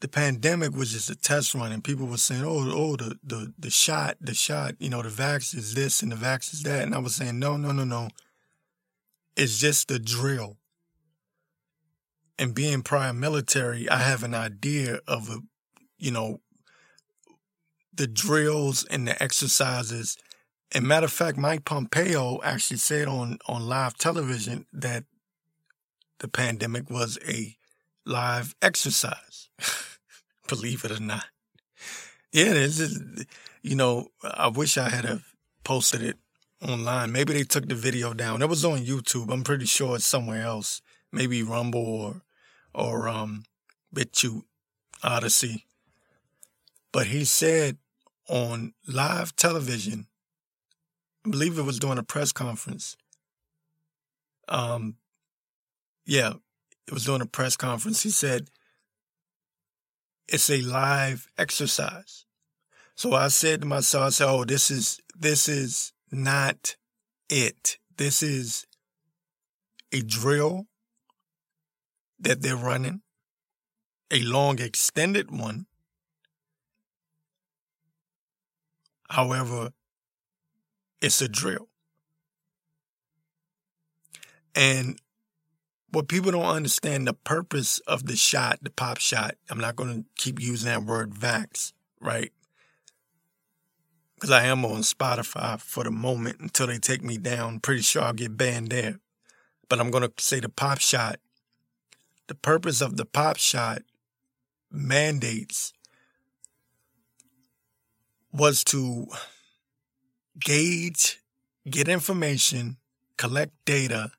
the 0.00 0.08
pandemic 0.08 0.74
was 0.74 0.92
just 0.92 1.10
a 1.10 1.14
test 1.14 1.54
run, 1.54 1.72
and 1.72 1.84
people 1.84 2.06
were 2.06 2.16
saying, 2.16 2.42
"Oh, 2.44 2.70
oh, 2.72 2.96
the 2.96 3.18
the 3.22 3.54
the 3.58 3.70
shot, 3.70 4.16
the 4.20 4.34
shot, 4.34 4.74
you 4.78 4.90
know, 4.90 5.02
the 5.02 5.08
vax 5.08 5.54
is 5.54 5.74
this 5.74 6.02
and 6.02 6.12
the 6.12 6.16
vax 6.16 6.52
is 6.52 6.62
that," 6.64 6.82
and 6.82 6.94
I 6.94 6.98
was 6.98 7.14
saying, 7.14 7.38
"No, 7.38 7.56
no, 7.56 7.72
no, 7.72 7.84
no. 7.84 8.08
It's 9.36 9.58
just 9.58 9.88
the 9.88 9.98
drill." 9.98 10.58
And 12.38 12.54
being 12.54 12.82
prior 12.82 13.12
military, 13.12 13.88
I 13.88 13.98
have 13.98 14.22
an 14.24 14.34
idea 14.34 15.00
of 15.06 15.28
a, 15.28 15.40
you 15.98 16.10
know, 16.10 16.40
the 17.92 18.06
drills 18.06 18.84
and 18.84 19.06
the 19.06 19.22
exercises. 19.22 20.16
And 20.72 20.86
matter 20.86 21.04
of 21.04 21.12
fact, 21.12 21.36
Mike 21.36 21.66
Pompeo 21.66 22.40
actually 22.42 22.78
said 22.78 23.06
on 23.06 23.38
on 23.46 23.66
live 23.66 23.98
television 23.98 24.66
that 24.72 25.04
the 26.20 26.28
pandemic 26.28 26.88
was 26.88 27.18
a 27.26 27.56
live 28.06 28.54
exercise. 28.62 29.48
believe 30.48 30.84
it 30.84 30.90
or 30.90 31.00
not. 31.00 31.26
Yeah, 32.32 32.52
this 32.52 32.78
is, 32.80 33.24
you 33.62 33.76
know, 33.76 34.08
I 34.22 34.48
wish 34.48 34.76
I 34.76 34.88
had 34.88 35.04
have 35.04 35.24
posted 35.64 36.02
it 36.02 36.16
online. 36.62 37.12
Maybe 37.12 37.32
they 37.32 37.44
took 37.44 37.68
the 37.68 37.74
video 37.74 38.12
down. 38.14 38.42
It 38.42 38.48
was 38.48 38.64
on 38.64 38.80
YouTube. 38.80 39.32
I'm 39.32 39.44
pretty 39.44 39.66
sure 39.66 39.96
it's 39.96 40.06
somewhere 40.06 40.42
else. 40.42 40.82
Maybe 41.12 41.42
Rumble 41.42 41.80
or, 41.84 42.22
or, 42.74 43.08
um, 43.08 43.44
BitChute, 43.94 44.44
Odysee. 45.02 45.64
But 46.92 47.08
he 47.08 47.24
said 47.24 47.78
on 48.28 48.74
live 48.86 49.34
television, 49.36 50.06
I 51.26 51.30
believe 51.30 51.58
it 51.58 51.62
was 51.62 51.78
during 51.78 51.98
a 51.98 52.02
press 52.02 52.32
conference. 52.32 52.96
Um, 54.48 54.96
yeah, 56.10 56.32
it 56.88 56.92
was 56.92 57.04
during 57.04 57.22
a 57.22 57.26
press 57.26 57.56
conference. 57.56 58.02
He 58.02 58.10
said, 58.10 58.50
it's 60.26 60.50
a 60.50 60.60
live 60.60 61.28
exercise. 61.38 62.26
So 62.96 63.14
I 63.14 63.28
said 63.28 63.60
to 63.60 63.66
myself, 63.68 64.06
I 64.06 64.08
said, 64.08 64.28
oh, 64.28 64.44
this 64.44 64.72
is, 64.72 65.00
this 65.16 65.48
is 65.48 65.92
not 66.10 66.74
it. 67.28 67.78
This 67.96 68.24
is 68.24 68.66
a 69.92 70.00
drill 70.00 70.66
that 72.18 72.42
they're 72.42 72.56
running, 72.56 73.02
a 74.10 74.20
long 74.22 74.58
extended 74.58 75.30
one. 75.30 75.66
However, 79.10 79.70
it's 81.00 81.22
a 81.22 81.28
drill. 81.28 81.68
And 84.56 84.98
what 85.92 86.08
people 86.08 86.30
don't 86.30 86.44
understand 86.44 87.06
the 87.06 87.14
purpose 87.14 87.78
of 87.80 88.06
the 88.06 88.16
shot, 88.16 88.60
the 88.62 88.70
pop 88.70 88.98
shot. 88.98 89.34
I'm 89.48 89.58
not 89.58 89.76
going 89.76 90.02
to 90.02 90.04
keep 90.16 90.40
using 90.40 90.68
that 90.68 90.84
word 90.84 91.12
vax, 91.12 91.72
right? 92.00 92.32
Because 94.14 94.30
I 94.30 94.44
am 94.44 94.64
on 94.64 94.82
Spotify 94.82 95.60
for 95.60 95.82
the 95.84 95.90
moment 95.90 96.40
until 96.40 96.66
they 96.66 96.78
take 96.78 97.02
me 97.02 97.18
down. 97.18 97.60
Pretty 97.60 97.82
sure 97.82 98.02
I'll 98.02 98.12
get 98.12 98.36
banned 98.36 98.68
there. 98.68 99.00
But 99.68 99.80
I'm 99.80 99.90
going 99.90 100.02
to 100.08 100.12
say 100.18 100.40
the 100.40 100.48
pop 100.48 100.78
shot. 100.78 101.18
The 102.28 102.34
purpose 102.34 102.80
of 102.80 102.96
the 102.96 103.04
pop 103.04 103.38
shot 103.38 103.82
mandates 104.70 105.72
was 108.32 108.62
to 108.64 109.06
gauge, 110.38 111.20
get 111.68 111.88
information, 111.88 112.76
collect 113.16 113.52
data, 113.64 114.12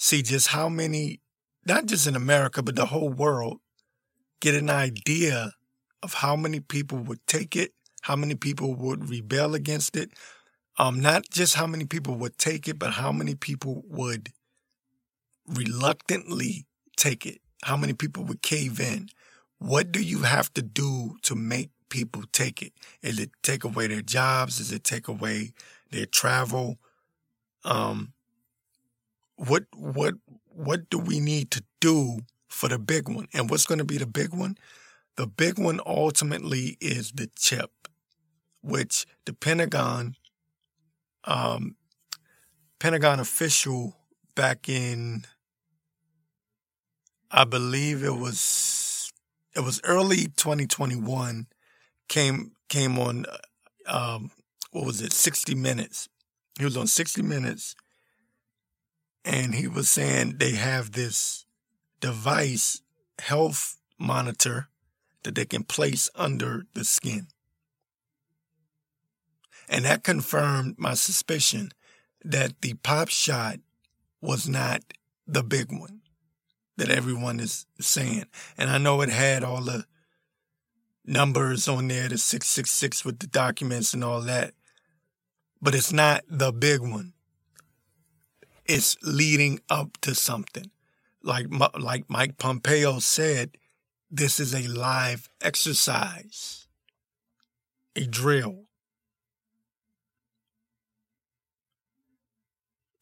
see 0.00 0.22
just 0.22 0.48
how 0.48 0.66
many, 0.66 1.20
not 1.66 1.84
just 1.84 2.06
in 2.06 2.16
America, 2.16 2.62
but 2.62 2.74
the 2.74 2.86
whole 2.86 3.10
world, 3.10 3.58
get 4.40 4.54
an 4.54 4.70
idea 4.70 5.52
of 6.02 6.14
how 6.14 6.34
many 6.34 6.58
people 6.58 6.96
would 6.96 7.24
take 7.26 7.54
it, 7.54 7.72
how 8.00 8.16
many 8.16 8.34
people 8.34 8.74
would 8.74 9.10
rebel 9.10 9.54
against 9.54 9.94
it. 9.96 10.10
Um, 10.78 11.00
not 11.00 11.28
just 11.28 11.54
how 11.54 11.66
many 11.66 11.84
people 11.84 12.14
would 12.14 12.38
take 12.38 12.66
it, 12.66 12.78
but 12.78 12.92
how 12.92 13.12
many 13.12 13.34
people 13.34 13.82
would 13.88 14.30
reluctantly 15.46 16.66
take 16.96 17.26
it. 17.26 17.42
How 17.64 17.76
many 17.76 17.92
people 17.92 18.24
would 18.24 18.40
cave 18.40 18.80
in? 18.80 19.10
What 19.58 19.92
do 19.92 20.00
you 20.00 20.20
have 20.20 20.50
to 20.54 20.62
do 20.62 21.18
to 21.24 21.34
make 21.34 21.68
people 21.90 22.22
take 22.32 22.62
it? 22.62 22.72
Is 23.02 23.18
it 23.18 23.32
take 23.42 23.64
away 23.64 23.88
their 23.88 24.00
jobs? 24.00 24.60
Is 24.60 24.72
it 24.72 24.82
take 24.82 25.08
away 25.08 25.52
their 25.90 26.06
travel? 26.06 26.78
Um, 27.66 28.14
what 29.48 29.64
what 29.74 30.14
what 30.48 30.90
do 30.90 30.98
we 30.98 31.18
need 31.18 31.50
to 31.52 31.64
do 31.80 32.20
for 32.48 32.68
the 32.68 32.78
big 32.78 33.08
one? 33.08 33.26
And 33.32 33.48
what's 33.48 33.64
going 33.64 33.78
to 33.78 33.84
be 33.84 33.96
the 33.96 34.06
big 34.06 34.34
one? 34.34 34.58
The 35.16 35.26
big 35.26 35.58
one 35.58 35.80
ultimately 35.86 36.76
is 36.80 37.12
the 37.12 37.30
chip, 37.36 37.70
which 38.62 39.06
the 39.24 39.32
Pentagon, 39.32 40.16
um, 41.24 41.76
Pentagon 42.78 43.18
official 43.18 43.96
back 44.34 44.68
in, 44.68 45.24
I 47.30 47.44
believe 47.44 48.04
it 48.04 48.16
was, 48.16 49.10
it 49.56 49.60
was 49.60 49.80
early 49.84 50.26
2021, 50.36 51.46
came 52.08 52.52
came 52.68 52.98
on, 52.98 53.24
um, 53.86 54.30
what 54.70 54.84
was 54.84 55.00
it, 55.00 55.14
60 55.14 55.54
Minutes. 55.54 56.08
He 56.58 56.64
was 56.64 56.76
on 56.76 56.86
60 56.86 57.22
Minutes 57.22 57.74
and 59.24 59.54
he 59.54 59.68
was 59.68 59.88
saying 59.88 60.36
they 60.36 60.52
have 60.52 60.92
this 60.92 61.44
device, 62.00 62.82
health 63.18 63.76
monitor, 63.98 64.68
that 65.22 65.34
they 65.34 65.44
can 65.44 65.64
place 65.64 66.08
under 66.14 66.64
the 66.74 66.84
skin. 66.84 67.28
And 69.68 69.84
that 69.84 70.02
confirmed 70.02 70.76
my 70.78 70.94
suspicion 70.94 71.70
that 72.24 72.60
the 72.62 72.74
pop 72.74 73.08
shot 73.08 73.58
was 74.20 74.48
not 74.48 74.82
the 75.26 75.42
big 75.42 75.70
one 75.70 76.00
that 76.76 76.88
everyone 76.90 77.40
is 77.40 77.66
saying. 77.78 78.24
And 78.56 78.70
I 78.70 78.78
know 78.78 79.02
it 79.02 79.10
had 79.10 79.44
all 79.44 79.60
the 79.60 79.84
numbers 81.04 81.68
on 81.68 81.88
there, 81.88 82.08
the 82.08 82.16
666 82.18 83.04
with 83.04 83.18
the 83.18 83.26
documents 83.26 83.92
and 83.92 84.02
all 84.02 84.22
that. 84.22 84.54
But 85.60 85.74
it's 85.74 85.92
not 85.92 86.24
the 86.26 86.52
big 86.52 86.80
one. 86.80 87.12
It's 88.72 88.96
leading 89.02 89.58
up 89.68 89.98
to 90.02 90.14
something. 90.14 90.70
Like, 91.24 91.48
like 91.76 92.04
Mike 92.08 92.38
Pompeo 92.38 93.00
said, 93.00 93.58
this 94.08 94.38
is 94.38 94.54
a 94.54 94.68
live 94.68 95.28
exercise, 95.40 96.68
a 97.96 98.06
drill. 98.06 98.66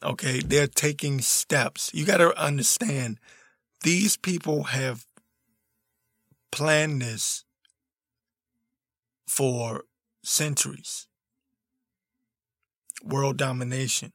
Okay, 0.02 0.40
they're 0.40 0.66
taking 0.66 1.20
steps. 1.20 1.90
You 1.92 2.06
got 2.06 2.16
to 2.16 2.34
understand, 2.42 3.20
these 3.82 4.16
people 4.16 4.62
have 4.64 5.06
planned 6.50 7.02
this 7.02 7.44
for 9.26 9.84
centuries. 10.22 11.08
World 13.04 13.36
domination. 13.36 14.14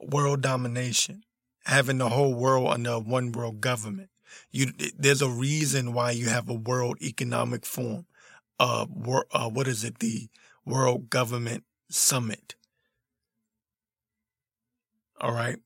World 0.00 0.40
domination. 0.42 1.22
Having 1.64 1.98
the 1.98 2.10
whole 2.10 2.34
world 2.34 2.68
under 2.68 2.98
one 2.98 3.32
world 3.32 3.60
government. 3.60 4.10
You, 4.50 4.72
there's 4.96 5.22
a 5.22 5.28
reason 5.28 5.92
why 5.92 6.12
you 6.12 6.28
have 6.28 6.48
a 6.48 6.54
World 6.54 6.98
Economic 7.02 7.66
Forum. 7.66 8.06
Uh, 8.58 8.86
uh, 9.32 9.48
what 9.48 9.68
is 9.68 9.84
it? 9.84 9.98
The 9.98 10.28
World 10.64 11.10
Government 11.10 11.64
Summit. 11.90 12.54
All 15.20 15.32
right. 15.32 15.56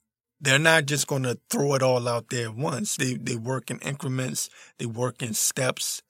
They're 0.40 0.59
not 0.59 0.87
just 0.87 1.07
going 1.07 1.25
to 1.25 1.38
throw 1.51 1.75
it 1.75 1.83
all 1.83 2.09
out 2.09 2.31
there 2.31 2.49
at 2.49 2.57
once. 2.57 2.97
They, 2.97 3.14
they 3.14 3.37
work 3.37 3.71
in 3.71 3.79
increments. 3.81 4.49
They 4.79 4.87
work 4.87 5.23
in 5.23 5.35
steps. 5.35 6.03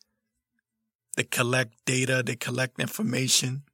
They 1.17 1.25
collect 1.25 1.75
data. 1.85 2.23
They 2.25 2.37
collect 2.37 2.79
information. 2.81 3.65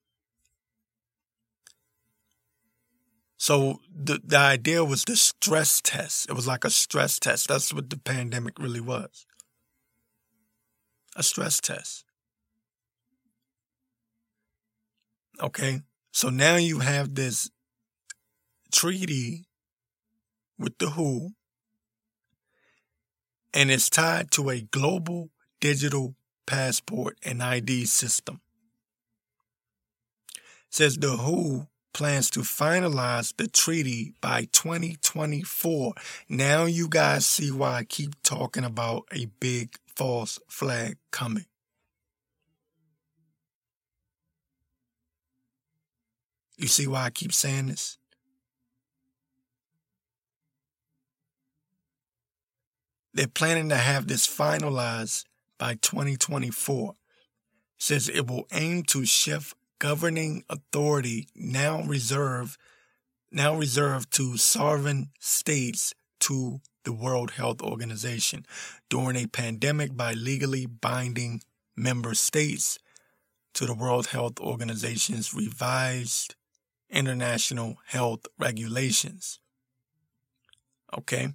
So 3.39 3.81
the, 3.95 4.21
the 4.25 4.39
idea 4.39 4.85
was 4.85 5.05
the 5.05 5.17
stress 5.17 5.81
test. 5.81 6.29
It 6.29 6.33
was 6.33 6.47
like 6.47 6.65
a 6.65 6.71
stress 6.71 7.19
test. 7.19 7.49
That's 7.49 7.73
what 7.73 7.91
the 7.91 7.99
pandemic 7.99 8.59
really 8.59 8.81
was. 8.81 9.27
A 11.15 11.23
stress 11.23 11.61
test. 11.61 12.05
Okay. 15.41 15.83
So 16.13 16.31
now 16.31 16.57
you 16.57 16.79
have 16.79 17.15
this 17.15 17.51
treaty 18.73 19.45
with 20.59 20.79
the 20.79 20.91
WHO, 20.91 21.33
and 23.53 23.71
it's 23.71 23.91
tied 23.91 24.31
to 24.33 24.49
a 24.49 24.63
global 24.63 25.31
digital 25.61 26.15
passport 26.47 27.19
and 27.23 27.43
ID 27.43 27.85
system. 27.85 28.41
It 30.29 30.41
says 30.71 30.97
the 30.97 31.17
WHO 31.19 31.69
plans 31.97 32.29
to 32.29 32.41
finalize 32.41 33.35
the 33.39 33.49
treaty 33.49 34.13
by 34.21 34.47
2024. 34.53 35.95
Now 36.29 36.67
you 36.67 36.89
guys 36.91 37.25
see 37.25 37.51
why 37.51 37.77
I 37.77 37.85
keep 37.85 38.23
talking 38.23 38.65
about 38.65 39.05
a 39.13 39.25
big 39.41 39.77
false 39.87 40.39
flag 40.47 40.99
coming. 41.11 41.47
You 46.59 46.69
see 46.69 46.87
why 46.87 47.05
I 47.05 47.11
keep 47.11 47.33
saying 47.33 47.69
this? 47.69 47.97
They're 53.15 53.27
planning 53.27 53.71
to 53.71 53.77
have 53.77 54.07
this 54.07 54.27
finalized 54.27 55.25
by 55.57 55.77
2024. 55.77 56.95
Says 57.79 58.11
it 58.11 58.27
will 58.29 58.47
aim 58.53 58.83
to 58.85 59.07
shift 59.07 59.55
governing 59.79 60.45
authority 60.49 61.29
now 61.35 61.83
reserved 61.83 62.59
now 63.33 63.55
reserved 63.57 64.13
to 64.13 64.37
sovereign 64.37 65.11
states 65.19 65.93
to 66.21 66.61
the 66.85 66.93
World 66.93 67.33
Health 67.33 67.61
Organization 67.61 68.47
during 68.89 69.17
a 69.17 69.27
pandemic 69.27 69.97
by 69.97 70.13
legally 70.13 70.65
binding 70.67 71.43
member 71.77 72.15
states 72.15 72.79
to 73.55 73.67
the 73.67 73.75
World 73.75 74.09
Health 74.09 74.39
Organization's 74.41 75.35
revised 75.35 76.37
international 76.89 77.77
health 77.87 78.27
regulations. 78.39 79.41
Okay? 80.97 81.29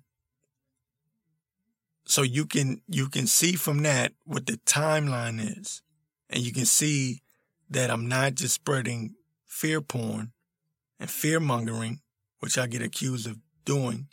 So 2.06 2.24
you 2.24 2.46
can 2.46 2.82
you 2.88 3.08
can 3.10 3.28
see 3.28 3.54
from 3.54 3.84
that 3.84 4.14
what 4.26 4.46
the 4.46 4.58
timeline 4.66 5.40
is. 5.60 5.82
And 6.30 6.42
you 6.44 6.54
can 6.54 6.66
see 6.66 7.21
that 7.72 7.90
I'm 7.90 8.08
not 8.08 8.36
just 8.36 8.54
spreading 8.54 9.16
fear 9.46 9.82
porn 9.82 10.32
and 11.00 11.10
fear 11.10 11.40
mongering, 11.40 12.02
which 12.40 12.58
I 12.58 12.68
get 12.68 12.82
accused 12.82 13.28
of 13.28 13.38
doing. 13.66 14.08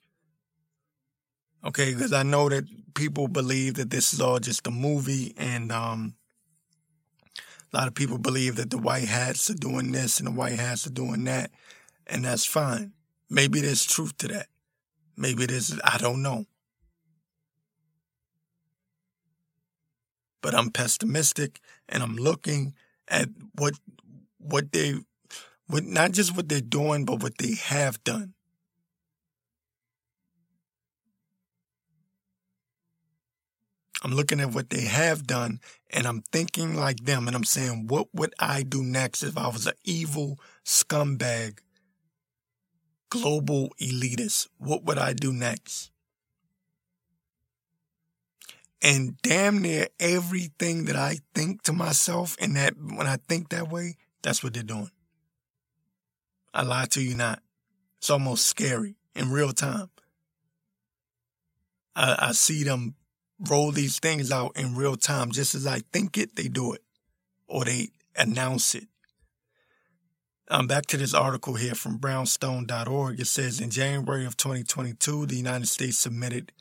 Okay, 1.64 1.92
because 1.92 2.12
I 2.12 2.22
know 2.22 2.48
that 2.48 2.64
people 2.94 3.28
believe 3.28 3.74
that 3.74 3.90
this 3.90 4.14
is 4.14 4.20
all 4.20 4.38
just 4.38 4.66
a 4.66 4.70
movie, 4.70 5.34
and 5.36 5.70
um, 5.72 6.14
a 7.72 7.76
lot 7.76 7.88
of 7.88 7.94
people 7.94 8.18
believe 8.18 8.56
that 8.56 8.70
the 8.70 8.78
white 8.78 9.08
hats 9.08 9.50
are 9.50 9.54
doing 9.54 9.92
this 9.92 10.18
and 10.18 10.28
the 10.28 10.32
white 10.32 10.58
hats 10.58 10.86
are 10.86 10.90
doing 10.90 11.24
that, 11.24 11.50
and 12.06 12.24
that's 12.24 12.46
fine. 12.46 12.92
Maybe 13.28 13.60
there's 13.60 13.84
truth 13.84 14.16
to 14.18 14.28
that. 14.28 14.46
Maybe 15.16 15.46
there's, 15.46 15.78
I 15.84 15.98
don't 15.98 16.22
know. 16.22 16.46
but 20.40 20.54
I'm 20.54 20.70
pessimistic 20.70 21.60
and 21.88 22.02
I'm 22.02 22.16
looking 22.16 22.74
at 23.10 23.28
what 23.56 23.74
what 24.38 24.72
they 24.72 24.94
what 25.68 25.84
not 25.84 26.12
just 26.12 26.36
what 26.36 26.48
they're 26.48 26.60
doing, 26.60 27.04
but 27.04 27.22
what 27.22 27.38
they 27.38 27.54
have 27.54 28.02
done. 28.04 28.34
I'm 34.02 34.12
looking 34.12 34.40
at 34.40 34.52
what 34.54 34.70
they 34.70 34.82
have 34.82 35.26
done 35.26 35.60
and 35.90 36.06
I'm 36.06 36.22
thinking 36.32 36.74
like 36.76 37.04
them 37.04 37.26
and 37.26 37.34
I'm 37.36 37.44
saying, 37.44 37.88
what 37.88 38.08
would 38.14 38.32
I 38.38 38.62
do 38.62 38.82
next 38.82 39.22
if 39.22 39.36
I 39.36 39.48
was 39.48 39.66
an 39.66 39.74
evil 39.84 40.38
scumbag 40.64 41.58
global 43.10 43.68
elitist? 43.80 44.48
What 44.58 44.84
would 44.84 44.98
I 44.98 45.12
do 45.12 45.32
next? 45.32 45.90
And 48.80 49.20
damn 49.22 49.60
near 49.60 49.88
everything 49.98 50.84
that 50.84 50.96
I 50.96 51.18
think 51.34 51.62
to 51.62 51.72
myself 51.72 52.36
and 52.40 52.56
that 52.56 52.74
when 52.76 53.06
I 53.06 53.16
think 53.16 53.48
that 53.48 53.68
way, 53.68 53.96
that's 54.22 54.42
what 54.42 54.54
they're 54.54 54.62
doing. 54.62 54.90
I 56.54 56.62
lie 56.62 56.86
to 56.90 57.02
you 57.02 57.14
not. 57.14 57.42
It's 57.98 58.10
almost 58.10 58.46
scary 58.46 58.94
in 59.14 59.30
real 59.30 59.52
time. 59.52 59.90
I, 61.96 62.16
I 62.18 62.32
see 62.32 62.62
them 62.62 62.94
roll 63.40 63.72
these 63.72 63.98
things 63.98 64.30
out 64.30 64.56
in 64.56 64.76
real 64.76 64.96
time. 64.96 65.32
Just 65.32 65.54
as 65.54 65.66
I 65.66 65.80
think 65.92 66.16
it, 66.16 66.36
they 66.36 66.48
do 66.48 66.72
it 66.72 66.82
or 67.48 67.64
they 67.64 67.88
announce 68.16 68.74
it. 68.74 68.86
Um, 70.50 70.66
back 70.66 70.86
to 70.86 70.96
this 70.96 71.12
article 71.12 71.54
here 71.54 71.74
from 71.74 71.98
brownstone.org. 71.98 73.20
It 73.20 73.26
says 73.26 73.60
in 73.60 73.70
January 73.70 74.24
of 74.24 74.36
2022, 74.36 75.26
the 75.26 75.36
United 75.36 75.68
States 75.68 75.98
submitted 75.98 76.52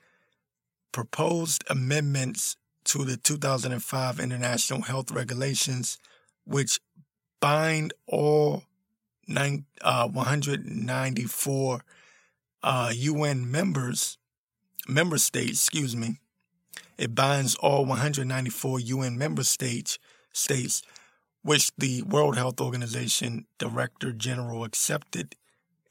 proposed 0.91 1.63
amendments 1.69 2.57
to 2.85 3.03
the 3.03 3.17
2005 3.17 4.19
International 4.19 4.81
Health 4.81 5.11
Regulations, 5.11 5.97
which 6.45 6.79
bind 7.39 7.93
all 8.07 8.63
nine, 9.27 9.65
uh, 9.81 10.07
194 10.07 11.81
uh, 12.63 12.91
UN 12.95 13.51
members, 13.51 14.17
member 14.87 15.17
states, 15.17 15.67
excuse 15.67 15.95
me. 15.95 16.19
It 16.97 17.13
binds 17.13 17.55
all 17.55 17.85
194 17.85 18.79
UN 18.79 19.17
member 19.17 19.43
states, 19.43 19.99
states, 20.33 20.81
which 21.43 21.71
the 21.77 22.01
World 22.01 22.35
Health 22.35 22.59
Organization 22.59 23.45
Director 23.59 24.11
General 24.11 24.63
accepted 24.63 25.35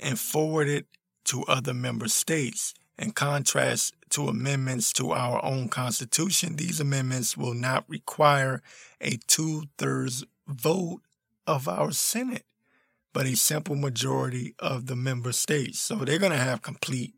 and 0.00 0.18
forwarded 0.18 0.86
to 1.24 1.44
other 1.44 1.74
member 1.74 2.08
states. 2.08 2.74
In 2.98 3.10
contrast 3.10 3.94
to 4.10 4.28
amendments 4.28 4.92
to 4.94 5.12
our 5.12 5.44
own 5.44 5.68
Constitution, 5.68 6.56
these 6.56 6.80
amendments 6.80 7.36
will 7.36 7.54
not 7.54 7.84
require 7.88 8.62
a 9.00 9.18
two 9.26 9.64
thirds 9.76 10.24
vote 10.46 11.02
of 11.46 11.68
our 11.68 11.92
Senate, 11.92 12.44
but 13.12 13.26
a 13.26 13.36
simple 13.36 13.76
majority 13.76 14.54
of 14.58 14.86
the 14.86 14.96
member 14.96 15.32
states. 15.32 15.78
So 15.78 15.96
they're 15.96 16.18
going 16.18 16.32
to 16.32 16.38
have 16.38 16.62
complete 16.62 17.14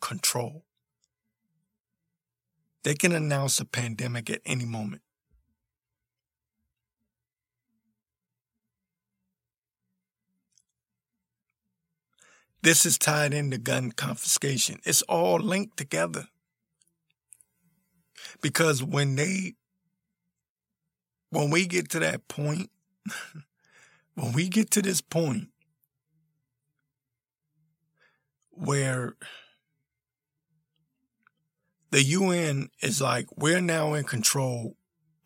control. 0.00 0.64
They 2.84 2.94
can 2.94 3.12
announce 3.12 3.60
a 3.60 3.64
pandemic 3.64 4.30
at 4.30 4.40
any 4.44 4.64
moment. 4.64 5.02
This 12.68 12.84
is 12.84 12.98
tied 12.98 13.32
into 13.32 13.56
gun 13.56 13.92
confiscation. 13.92 14.78
It's 14.84 15.00
all 15.00 15.38
linked 15.38 15.78
together. 15.78 16.28
Because 18.42 18.82
when 18.82 19.16
they 19.16 19.54
when 21.30 21.48
we 21.48 21.64
get 21.64 21.88
to 21.92 21.98
that 22.00 22.28
point, 22.28 22.68
when 24.16 24.34
we 24.34 24.50
get 24.50 24.70
to 24.72 24.82
this 24.82 25.00
point 25.00 25.48
where 28.50 29.16
the 31.90 32.02
UN 32.02 32.68
is 32.82 33.00
like, 33.00 33.28
we're 33.34 33.62
now 33.62 33.94
in 33.94 34.04
control 34.04 34.76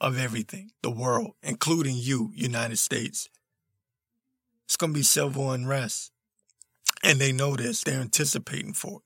of 0.01 0.17
everything, 0.17 0.71
the 0.81 0.93
world, 0.93 1.33
including 1.43 1.97
you, 1.97 2.31
United 2.37 2.79
States. 2.79 3.29
It's 4.65 4.77
going 4.77 4.93
to 4.93 4.99
be 5.01 5.03
civil 5.03 5.51
unrest. 5.51 6.12
And 7.03 7.19
they 7.19 7.33
know 7.33 7.57
this. 7.57 7.83
They're 7.83 8.01
anticipating 8.01 8.73
for 8.73 8.99
it. 8.99 9.03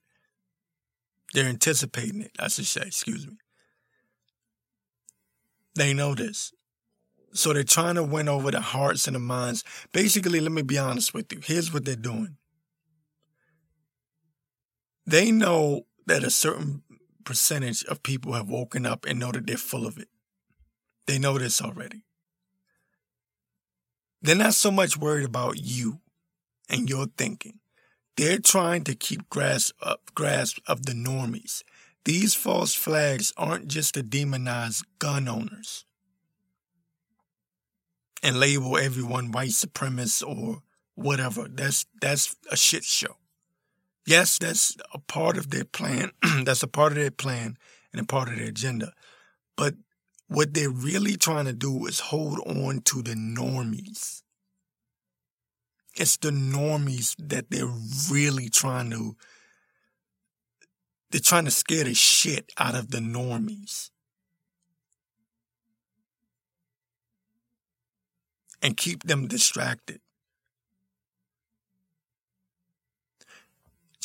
They're 1.35 1.49
anticipating 1.49 2.21
it, 2.21 2.33
I 2.39 2.49
should 2.49 2.67
say, 2.67 2.83
excuse 2.87 3.27
me. 3.27 3.37
They 5.75 5.93
know 5.93 6.15
this. 6.15 6.53
So 7.33 7.53
they're 7.53 7.65
trying 7.65 7.97
to 7.97 8.03
win 8.03 8.29
over 8.29 8.51
the 8.51 8.61
hearts 8.61 9.07
and 9.07 9.15
the 9.15 9.21
minds. 9.21 9.63
Basically, 9.93 10.41
let 10.41 10.53
me 10.53 10.63
be 10.63 10.79
honest 10.79 11.13
with 11.13 11.33
you. 11.33 11.41
Here's 11.43 11.73
what 11.73 11.85
they're 11.85 11.97
doing. 11.97 12.37
They 15.07 15.31
know 15.31 15.87
that 16.07 16.25
a 16.25 16.31
certain 16.31 16.83
percentage 17.25 17.85
of 17.85 18.03
people 18.03 18.33
have 18.33 18.49
woken 18.49 18.87
up 18.87 19.05
and 19.05 19.19
know 19.19 19.33
that 19.33 19.47
they're 19.47 19.57
full 19.57 19.87
of 19.87 19.99
it. 19.99 20.09
They 21.07 21.19
know 21.19 21.39
this 21.39 21.61
already. 21.61 22.05
They're 24.23 24.35
not 24.35 24.55
so 24.55 24.71
much 24.71 24.97
worried 24.97 25.27
about 25.27 25.59
you 25.59 26.01
and 26.69 26.89
your 26.89 27.07
thinking. 27.19 27.61
They're 28.17 28.39
trying 28.39 28.85
to 28.85 28.95
keep 28.95 29.29
grasp 29.29 29.75
of, 29.83 29.99
grasp 30.15 30.59
of 30.67 30.87
the 30.87 30.93
normies. 30.93 31.63
These 32.05 32.35
false 32.35 32.75
flags 32.75 33.33
aren't 33.37 33.69
just 33.69 33.95
to 33.95 34.03
demonize 34.03 34.85
gun 34.99 35.29
owners 35.29 35.85
and 38.23 38.41
label 38.41 38.79
everyone 38.79 39.33
white 39.33 39.51
supremacist 39.51 40.27
or 40.27 40.63
whatever. 40.95 41.47
That's 41.49 41.85
that's 42.01 42.37
a 42.51 42.57
shit 42.57 42.85
show. 42.85 43.17
Yes, 44.07 44.39
that's 44.39 44.77
a 44.95 44.99
part 44.99 45.37
of 45.37 45.51
their 45.51 45.65
plan. 45.65 46.13
that's 46.45 46.63
a 46.63 46.69
part 46.69 46.93
of 46.93 46.99
their 46.99 47.11
plan 47.11 47.59
and 47.93 48.01
a 48.01 48.05
part 48.05 48.29
of 48.29 48.37
their 48.37 48.49
agenda. 48.49 48.93
But 49.57 49.75
what 50.29 50.55
they're 50.55 50.71
really 50.71 51.17
trying 51.17 51.47
to 51.47 51.53
do 51.53 51.87
is 51.87 52.01
hold 52.01 52.39
on 52.47 52.81
to 52.83 53.03
the 53.03 53.15
normies. 53.15 54.23
It's 55.97 56.17
the 56.17 56.31
normies 56.31 57.15
that 57.19 57.51
they're 57.51 57.73
really 58.11 58.49
trying 58.49 58.91
to 58.91 59.17
they're 61.11 61.21
trying 61.21 61.45
to 61.47 61.51
scare 61.51 61.85
the 61.85 61.95
shit 61.95 62.53
out 62.59 62.75
of 62.75 62.91
the 62.91 62.99
normies. 62.99 63.91
And 68.61 68.77
keep 68.77 69.05
them 69.05 69.29
distracted. 69.29 70.01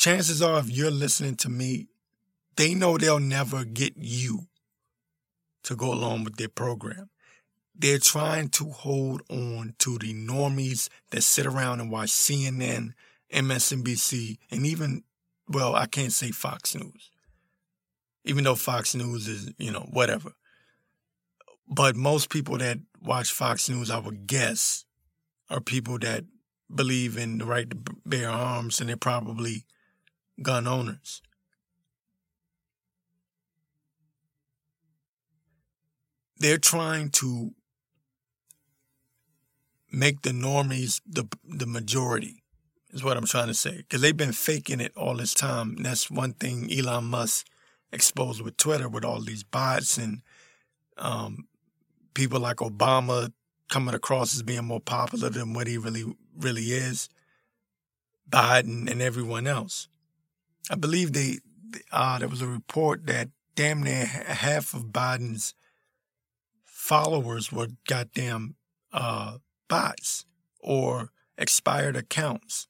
chances 0.02 0.42
are, 0.42 0.58
if 0.58 0.68
you're 0.68 0.90
listening 0.90 1.36
to 1.36 1.48
me, 1.48 1.86
they 2.56 2.74
know 2.74 2.98
they'll 2.98 3.20
never 3.20 3.64
get 3.64 3.94
you 3.96 4.48
to 5.62 5.76
go 5.76 5.92
along 5.92 6.24
with 6.24 6.36
their 6.38 6.48
program. 6.48 7.08
They're 7.82 7.98
trying 7.98 8.50
to 8.50 8.66
hold 8.66 9.22
on 9.28 9.74
to 9.80 9.98
the 9.98 10.14
normies 10.14 10.88
that 11.10 11.22
sit 11.22 11.46
around 11.46 11.80
and 11.80 11.90
watch 11.90 12.10
CNN, 12.10 12.92
MSNBC, 13.34 14.38
and 14.52 14.64
even, 14.64 15.02
well, 15.48 15.74
I 15.74 15.86
can't 15.86 16.12
say 16.12 16.30
Fox 16.30 16.76
News, 16.76 17.10
even 18.24 18.44
though 18.44 18.54
Fox 18.54 18.94
News 18.94 19.26
is, 19.26 19.50
you 19.58 19.72
know, 19.72 19.88
whatever. 19.90 20.30
But 21.66 21.96
most 21.96 22.30
people 22.30 22.56
that 22.58 22.78
watch 23.00 23.32
Fox 23.32 23.68
News, 23.68 23.90
I 23.90 23.98
would 23.98 24.28
guess, 24.28 24.84
are 25.50 25.60
people 25.60 25.98
that 25.98 26.24
believe 26.72 27.18
in 27.18 27.38
the 27.38 27.46
right 27.46 27.68
to 27.68 27.76
bear 28.06 28.30
arms 28.30 28.78
and 28.78 28.90
they're 28.90 28.96
probably 28.96 29.64
gun 30.40 30.68
owners. 30.68 31.20
They're 36.38 36.58
trying 36.58 37.10
to 37.10 37.54
make 39.92 40.22
the 40.22 40.30
normies 40.30 41.00
the 41.06 41.28
the 41.44 41.66
majority 41.66 42.42
is 42.92 43.04
what 43.04 43.16
I'm 43.16 43.26
trying 43.26 43.48
to 43.48 43.54
say 43.54 43.76
because 43.76 44.00
they've 44.00 44.16
been 44.16 44.32
faking 44.32 44.80
it 44.80 44.92
all 44.96 45.16
this 45.16 45.34
time. 45.34 45.76
And 45.76 45.86
that's 45.86 46.10
one 46.10 46.32
thing 46.32 46.70
Elon 46.72 47.04
Musk 47.04 47.46
exposed 47.92 48.40
with 48.42 48.56
Twitter 48.56 48.88
with 48.88 49.04
all 49.04 49.20
these 49.20 49.44
bots 49.44 49.98
and 49.98 50.22
um, 50.98 51.46
people 52.14 52.40
like 52.40 52.58
Obama 52.58 53.32
coming 53.70 53.94
across 53.94 54.34
as 54.34 54.42
being 54.42 54.64
more 54.64 54.80
popular 54.80 55.30
than 55.30 55.52
what 55.52 55.66
he 55.66 55.76
really 55.76 56.04
really 56.38 56.72
is. 56.72 57.08
Biden 58.28 58.90
and 58.90 59.02
everyone 59.02 59.46
else. 59.46 59.88
I 60.70 60.74
believe 60.74 61.12
they 61.12 61.38
uh, 61.90 62.18
there 62.18 62.28
was 62.28 62.42
a 62.42 62.46
report 62.46 63.06
that 63.06 63.28
damn 63.54 63.82
near 63.82 64.06
half 64.06 64.74
of 64.74 64.86
Biden's 64.86 65.54
followers 66.64 67.52
were 67.52 67.68
goddamn 67.86 68.56
uh, 68.92 69.38
bots 69.72 70.26
or 70.60 71.12
expired 71.38 71.96
accounts. 71.96 72.68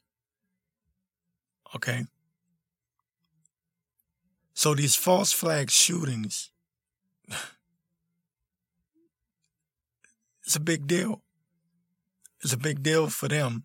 Okay. 1.75 2.05
So 4.55 4.77
these 4.77 4.95
false 4.95 5.33
flag 5.33 5.69
shootings, 5.69 6.53
it's 10.45 10.55
a 10.55 10.61
big 10.61 10.87
deal. 10.87 11.23
It's 12.41 12.53
a 12.53 12.57
big 12.57 12.85
deal 12.85 13.09
for 13.09 13.27
them 13.27 13.65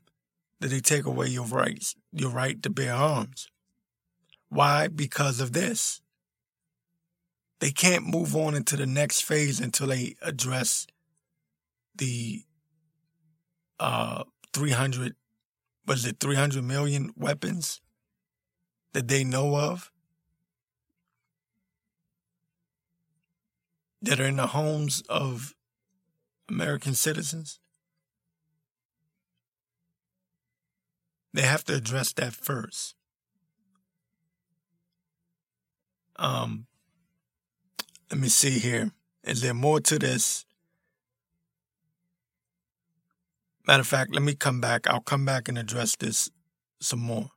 that 0.60 0.70
they 0.70 0.80
take 0.80 1.06
away 1.06 1.28
your 1.28 1.46
rights, 1.46 1.96
your 2.12 2.32
right 2.32 2.60
to 2.64 2.72
bear 2.72 2.96
arms. 2.96 3.50
Why? 4.50 4.88
Because 4.88 5.40
of 5.40 5.54
this. 5.54 6.02
They 7.60 7.70
can't 7.70 8.08
move 8.08 8.36
on 8.36 8.56
into 8.56 8.76
the 8.76 8.88
next 8.88 9.22
phase 9.22 9.60
until 9.60 9.88
they 9.88 10.16
address 10.24 10.88
the 11.96 12.47
uh 13.80 14.24
300 14.54 15.16
was 15.86 16.06
it 16.06 16.20
300 16.20 16.64
million 16.64 17.14
weapons 17.16 17.82
that 18.94 19.08
they 19.08 19.24
know 19.24 19.56
of 19.56 19.92
that 24.02 24.20
are 24.20 24.26
in 24.26 24.38
the 24.38 24.48
homes 24.48 25.04
of 25.10 25.54
American 26.50 26.94
citizens. 26.94 27.60
They 31.34 31.44
have 31.44 31.64
to 31.66 31.76
address 31.76 32.14
that 32.14 32.34
first. 32.34 32.96
Um, 36.16 36.66
let 38.10 38.20
me 38.20 38.30
see 38.30 38.58
here. 38.58 38.92
Is 39.24 39.42
there 39.42 39.54
more 39.54 39.80
to 39.82 40.00
this? 40.00 40.47
Matter 43.68 43.82
of 43.82 43.88
fact, 43.88 44.14
let 44.14 44.24
me 44.24 44.34
come 44.34 44.62
back. 44.62 44.88
I'll 44.88 45.02
come 45.02 45.26
back 45.26 45.50
and 45.50 45.58
address 45.58 45.96
this 45.96 46.30
some 46.80 47.00
more. 47.00 47.32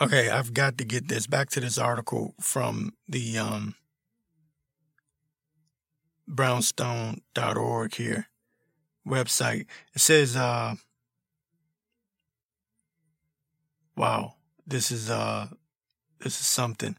Okay, 0.00 0.28
I've 0.30 0.54
got 0.54 0.78
to 0.78 0.84
get 0.84 1.08
this 1.08 1.26
back 1.26 1.50
to 1.50 1.60
this 1.60 1.78
article 1.78 2.34
from 2.40 2.94
the 3.06 3.38
um, 3.38 3.74
brownstone.org 6.26 7.94
here 7.94 8.26
website. 9.06 9.66
It 9.94 10.00
says, 10.00 10.36
uh, 10.36 10.74
wow, 13.94 14.34
this 14.66 14.90
is 14.90 15.10
uh 15.10 15.48
this 16.20 16.40
is 16.40 16.46
something. 16.46 16.96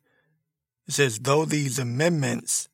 It 0.87 0.93
says 0.93 1.19
though 1.19 1.45
these 1.45 1.79
amendments 1.79 2.69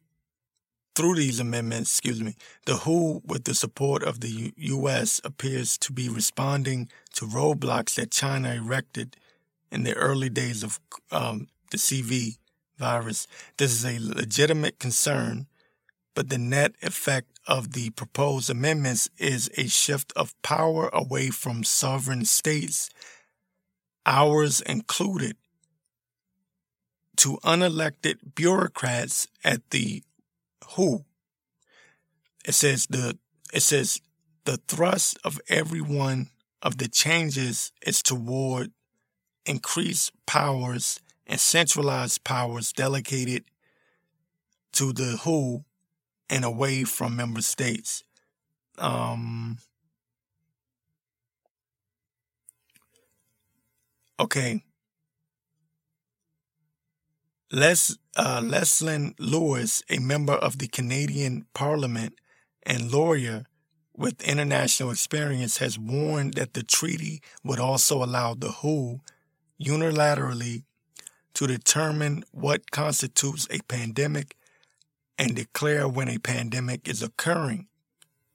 through 0.97 1.13
these 1.13 1.39
amendments, 1.39 1.91
excuse 1.91 2.23
me, 2.23 2.33
the 2.65 2.77
WHO, 2.77 3.21
with 3.23 3.43
the 3.43 3.53
support 3.53 4.01
of 4.01 4.19
the 4.19 4.29
U- 4.29 4.51
U.S., 4.57 5.21
appears 5.23 5.77
to 5.77 5.93
be 5.93 6.09
responding 6.09 6.89
to 7.13 7.25
roadblocks 7.25 7.93
that 7.95 8.09
China 8.09 8.55
erected 8.55 9.15
in 9.71 9.83
the 9.83 9.93
early 9.93 10.27
days 10.27 10.63
of 10.63 10.79
um, 11.11 11.49
the 11.69 11.77
CV 11.77 12.39
virus. 12.79 13.27
This 13.57 13.71
is 13.73 13.85
a 13.85 14.03
legitimate 14.03 14.79
concern, 14.79 15.45
but 16.15 16.29
the 16.29 16.39
net 16.39 16.73
effect 16.81 17.27
of 17.45 17.73
the 17.73 17.91
proposed 17.91 18.49
amendments 18.49 19.07
is 19.19 19.51
a 19.55 19.67
shift 19.67 20.11
of 20.15 20.33
power 20.41 20.89
away 20.91 21.29
from 21.29 21.63
sovereign 21.63 22.25
states 22.25 22.89
ours 24.07 24.61
included, 24.61 25.35
to 27.17 27.37
unelected 27.43 28.15
bureaucrats 28.33 29.27
at 29.43 29.69
the 29.69 30.01
WHO. 30.69 31.05
It 32.45 32.53
says 32.53 32.87
the 32.87 33.17
it 33.53 33.61
says 33.61 34.01
the 34.45 34.57
thrust 34.67 35.17
of 35.23 35.39
every 35.49 35.81
one 35.81 36.29
of 36.61 36.77
the 36.77 36.87
changes 36.87 37.71
is 37.85 38.01
toward 38.01 38.71
increased 39.45 40.11
powers 40.25 40.99
and 41.25 41.39
centralized 41.39 42.23
powers 42.23 42.71
delegated 42.71 43.45
to 44.73 44.93
the 44.93 45.17
WHO 45.23 45.63
and 46.29 46.45
away 46.45 46.83
from 46.83 47.15
member 47.15 47.41
states. 47.41 48.03
Um, 48.77 49.57
okay. 54.19 54.63
Les, 57.51 57.97
uh, 58.17 58.41
Leslyn 58.43 59.15
Lewis, 59.19 59.81
a 59.89 59.99
member 59.99 60.33
of 60.33 60.57
the 60.57 60.67
Canadian 60.67 61.45
Parliament 61.53 62.13
and 62.63 62.91
lawyer 62.91 63.45
with 63.95 64.21
international 64.21 64.91
experience, 64.91 65.59
has 65.59 65.79
warned 65.79 66.33
that 66.33 66.53
the 66.53 66.63
treaty 66.63 67.21
would 67.45 67.59
also 67.59 68.03
allow 68.03 68.33
the 68.33 68.51
WHO 68.51 68.99
unilaterally 69.61 70.63
to 71.35 71.47
determine 71.47 72.25
what 72.31 72.71
constitutes 72.71 73.47
a 73.49 73.59
pandemic 73.69 74.35
and 75.17 75.35
declare 75.35 75.87
when 75.87 76.09
a 76.09 76.19
pandemic 76.19 76.87
is 76.87 77.01
occurring. 77.01 77.67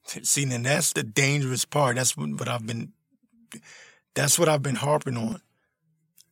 See, 0.04 0.44
and 0.44 0.64
that's 0.64 0.94
the 0.94 1.02
dangerous 1.02 1.64
part. 1.66 1.96
That's 1.96 2.16
what 2.16 2.48
I've 2.48 2.66
been. 2.66 2.92
That's 4.14 4.38
what 4.38 4.48
I've 4.48 4.62
been 4.62 4.76
harping 4.76 5.16
on. 5.16 5.42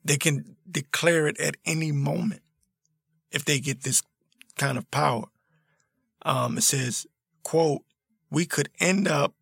They 0.03 0.16
can 0.16 0.57
declare 0.68 1.26
it 1.28 1.39
at 1.39 1.57
any 1.66 1.93
moment 1.93 2.39
if 3.33 3.45
they 3.45 3.61
get 3.61 3.83
this 3.83 4.03
kind 4.57 4.78
of 4.78 4.91
power. 4.91 5.24
Um, 6.22 6.59
it 6.59 6.62
says, 6.62 7.07
"quote 7.43 7.83
We 8.31 8.47
could 8.47 8.68
end 8.78 9.09
up 9.09 9.35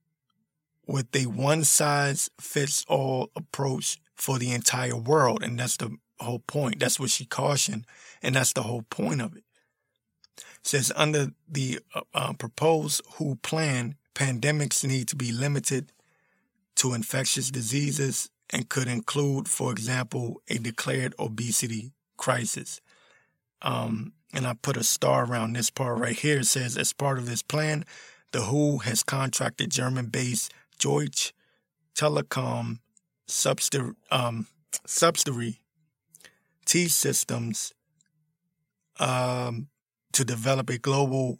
with 0.86 1.14
a 1.14 1.26
one 1.26 1.64
size 1.64 2.30
fits 2.40 2.84
all 2.88 3.30
approach 3.36 3.98
for 4.14 4.38
the 4.38 4.52
entire 4.52 4.96
world, 4.96 5.42
and 5.42 5.58
that's 5.58 5.76
the 5.76 5.96
whole 6.20 6.40
point. 6.40 6.80
That's 6.80 6.98
what 6.98 7.10
she 7.10 7.24
cautioned, 7.24 7.86
and 8.22 8.34
that's 8.34 8.52
the 8.52 8.62
whole 8.62 8.82
point 8.82 9.20
of 9.20 9.36
it." 9.36 9.44
says 10.62 10.92
under 10.96 11.28
the 11.48 11.80
uh, 11.94 12.00
uh, 12.14 12.32
proposed 12.34 13.02
WHO 13.16 13.36
plan, 13.36 13.94
pandemics 14.14 14.84
need 14.84 15.08
to 15.08 15.16
be 15.16 15.32
limited 15.32 15.92
to 16.76 16.94
infectious 16.94 17.50
diseases 17.50 18.30
and 18.50 18.68
could 18.68 18.88
include, 18.88 19.48
for 19.48 19.72
example, 19.72 20.40
a 20.48 20.58
declared 20.58 21.14
obesity 21.18 21.92
crisis. 22.16 22.80
Um, 23.62 24.12
and 24.32 24.46
I 24.46 24.54
put 24.54 24.76
a 24.76 24.84
star 24.84 25.24
around 25.24 25.54
this 25.54 25.70
part 25.70 25.98
right 25.98 26.16
here. 26.16 26.40
It 26.40 26.46
says, 26.46 26.76
as 26.76 26.92
part 26.92 27.18
of 27.18 27.26
this 27.26 27.42
plan, 27.42 27.84
the 28.32 28.42
WHO 28.42 28.78
has 28.78 29.02
contracted 29.02 29.70
German-based 29.70 30.52
Deutsche 30.78 31.32
Telekom 31.94 32.78
um, 34.10 34.46
subsidiary 34.86 35.60
T 36.64 36.88
Systems 36.88 37.74
um, 39.00 39.68
to 40.12 40.24
develop 40.24 40.70
a 40.70 40.78
global 40.78 41.38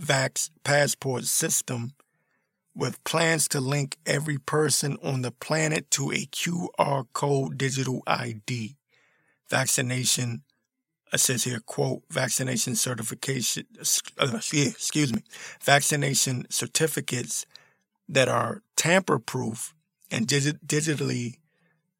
Vax 0.00 0.50
passport 0.64 1.24
system 1.24 1.92
with 2.74 3.02
plans 3.04 3.46
to 3.48 3.60
link 3.60 3.98
every 4.04 4.38
person 4.38 4.96
on 5.02 5.22
the 5.22 5.30
planet 5.30 5.90
to 5.92 6.10
a 6.10 6.26
QR 6.26 7.06
code 7.12 7.56
digital 7.56 8.02
ID. 8.06 8.76
Vaccination, 9.48 10.42
it 11.12 11.20
says 11.20 11.44
here, 11.44 11.60
quote, 11.60 12.02
vaccination 12.10 12.74
certification, 12.74 13.66
uh, 14.18 14.32
excuse 14.36 15.12
me, 15.12 15.22
vaccination 15.62 16.46
certificates 16.50 17.46
that 18.08 18.28
are 18.28 18.62
tamper 18.76 19.18
proof 19.18 19.74
and 20.10 20.26
digi- 20.26 20.58
digitally 20.66 21.38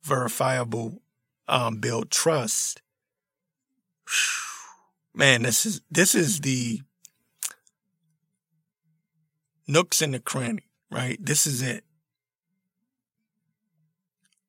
verifiable 0.03 1.01
um, 1.49 1.77
build 1.77 2.11
trust. 2.11 2.83
Man, 5.15 5.43
this 5.43 5.65
is 5.65 5.81
this 5.91 6.15
is 6.15 6.41
the 6.41 6.81
nooks 9.69 10.03
in 10.03 10.11
the 10.11 10.19
cranny, 10.19 10.69
right? 10.91 11.19
This 11.25 11.47
is 11.47 11.63
it. 11.63 11.85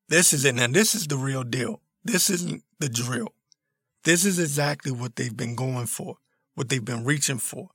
This 0.07 0.33
is 0.33 0.43
it. 0.45 0.55
Now, 0.55 0.67
this 0.67 0.95
is 0.95 1.07
the 1.07 1.17
real 1.17 1.43
deal. 1.43 1.81
This 2.03 2.29
isn't 2.29 2.63
the 2.79 2.89
drill. 2.89 3.34
This 4.05 4.23
is 4.23 4.37
exactly 4.37 4.91
what 4.91 5.15
they've 5.15 5.35
been 5.35 5.55
going 5.55 5.87
for, 5.87 6.17
what 6.53 6.69
they've 6.69 6.85
been 6.85 7.03
reaching 7.03 7.39
for. 7.39 7.69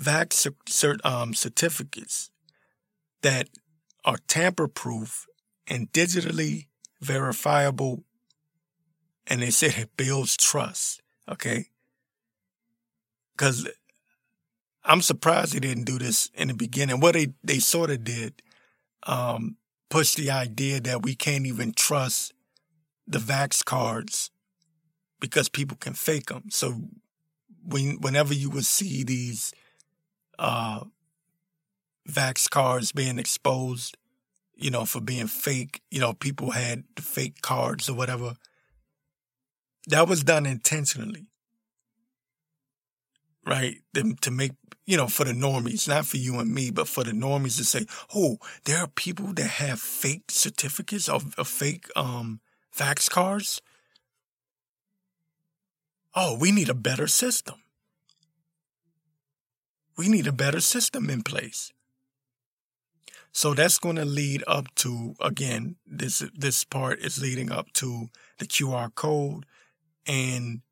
Vax 0.00 0.48
cert, 0.68 1.04
um, 1.04 1.34
certificates 1.34 2.30
that 3.22 3.48
are 4.04 4.18
tamper 4.28 4.68
proof 4.68 5.26
and 5.66 5.90
digitally 5.90 6.68
verifiable, 7.00 8.04
and 9.26 9.42
they 9.42 9.50
said 9.50 9.74
it 9.76 9.96
builds 9.96 10.36
trust. 10.36 11.02
Okay. 11.28 11.66
Because 13.36 13.68
I'm 14.84 15.02
surprised 15.02 15.54
they 15.54 15.60
didn't 15.60 15.84
do 15.84 15.98
this 15.98 16.30
in 16.34 16.48
the 16.48 16.54
beginning. 16.54 17.00
What 17.00 17.14
they, 17.14 17.34
they 17.42 17.58
sort 17.58 17.90
of 17.90 18.04
did, 18.04 18.42
um, 19.02 19.56
push 19.88 20.14
the 20.14 20.30
idea 20.30 20.80
that 20.80 21.02
we 21.02 21.14
can't 21.14 21.46
even 21.46 21.72
trust 21.72 22.32
the 23.06 23.18
vax 23.18 23.64
cards 23.64 24.30
because 25.20 25.48
people 25.48 25.76
can 25.76 25.94
fake 25.94 26.26
them. 26.26 26.44
So 26.50 26.82
when, 27.64 28.00
whenever 28.00 28.34
you 28.34 28.50
would 28.50 28.66
see 28.66 29.04
these, 29.04 29.52
uh, 30.38 30.84
vax 32.08 32.48
cards 32.48 32.92
being 32.92 33.18
exposed, 33.18 33.96
you 34.54 34.70
know, 34.70 34.84
for 34.84 35.00
being 35.00 35.26
fake. 35.26 35.82
You 35.90 36.00
know, 36.00 36.12
people 36.14 36.52
had 36.52 36.84
fake 36.98 37.42
cards 37.42 37.88
or 37.88 37.94
whatever. 37.94 38.34
That 39.88 40.08
was 40.08 40.24
done 40.24 40.46
intentionally, 40.46 41.26
right? 43.46 43.76
Them 43.92 44.16
to 44.22 44.30
make, 44.30 44.52
you 44.84 44.96
know, 44.96 45.06
for 45.06 45.24
the 45.24 45.32
normies, 45.32 45.88
not 45.88 46.06
for 46.06 46.16
you 46.16 46.38
and 46.40 46.52
me, 46.52 46.70
but 46.70 46.88
for 46.88 47.04
the 47.04 47.12
normies 47.12 47.56
to 47.58 47.64
say, 47.64 47.86
oh, 48.14 48.38
there 48.64 48.78
are 48.78 48.88
people 48.88 49.32
that 49.34 49.48
have 49.48 49.80
fake 49.80 50.30
certificates 50.30 51.08
of, 51.08 51.34
of 51.38 51.48
fake 51.48 51.86
um 51.94 52.40
vax 52.76 53.08
cards. 53.08 53.62
Oh, 56.14 56.36
we 56.38 56.50
need 56.50 56.68
a 56.68 56.74
better 56.74 57.06
system. 57.06 57.56
We 59.96 60.08
need 60.08 60.26
a 60.26 60.32
better 60.32 60.60
system 60.60 61.08
in 61.08 61.22
place. 61.22 61.72
So 63.32 63.52
that's 63.52 63.78
going 63.78 63.96
to 63.96 64.04
lead 64.06 64.44
up 64.46 64.74
to 64.76 65.14
again 65.20 65.76
this 65.86 66.24
this 66.34 66.64
part 66.64 67.00
is 67.00 67.20
leading 67.20 67.52
up 67.52 67.70
to 67.74 68.08
the 68.38 68.46
QR 68.46 68.94
code 68.94 69.44
and 70.06 70.62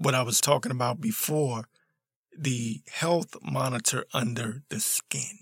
what 0.00 0.14
I 0.14 0.22
was 0.22 0.40
talking 0.40 0.72
about 0.72 0.98
before 0.98 1.64
the 2.36 2.80
health 2.90 3.36
monitor 3.42 4.06
under 4.14 4.62
the 4.70 4.80
skin 4.80 5.38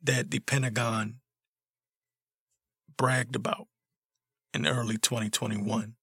that 0.00 0.30
the 0.30 0.38
Pentagon 0.38 1.16
bragged 2.96 3.34
about 3.34 3.66
in 4.54 4.64
early 4.64 4.96
2021. 4.96 5.94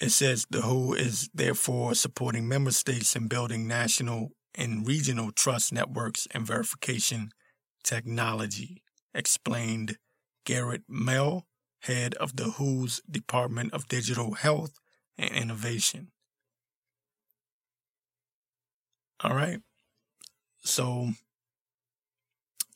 It 0.00 0.10
says 0.10 0.46
the 0.48 0.62
WHO 0.62 0.94
is 0.94 1.28
therefore 1.34 1.96
supporting 1.96 2.46
member 2.46 2.70
states 2.70 3.16
in 3.16 3.26
building 3.26 3.66
national 3.66 4.30
and 4.54 4.86
regional 4.86 5.32
trust 5.32 5.72
networks 5.72 6.28
and 6.30 6.46
verification 6.46 7.30
technology, 7.82 8.84
explained 9.12 9.96
Garrett 10.44 10.82
Mehl, 10.88 11.42
head 11.86 12.14
of 12.14 12.36
the 12.36 12.50
WHO's 12.50 13.00
Department 13.10 13.72
of 13.72 13.88
Digital 13.88 14.34
Health 14.34 14.78
and 15.16 15.30
Innovation. 15.30 16.12
All 19.20 19.34
right. 19.34 19.60
So 20.62 21.10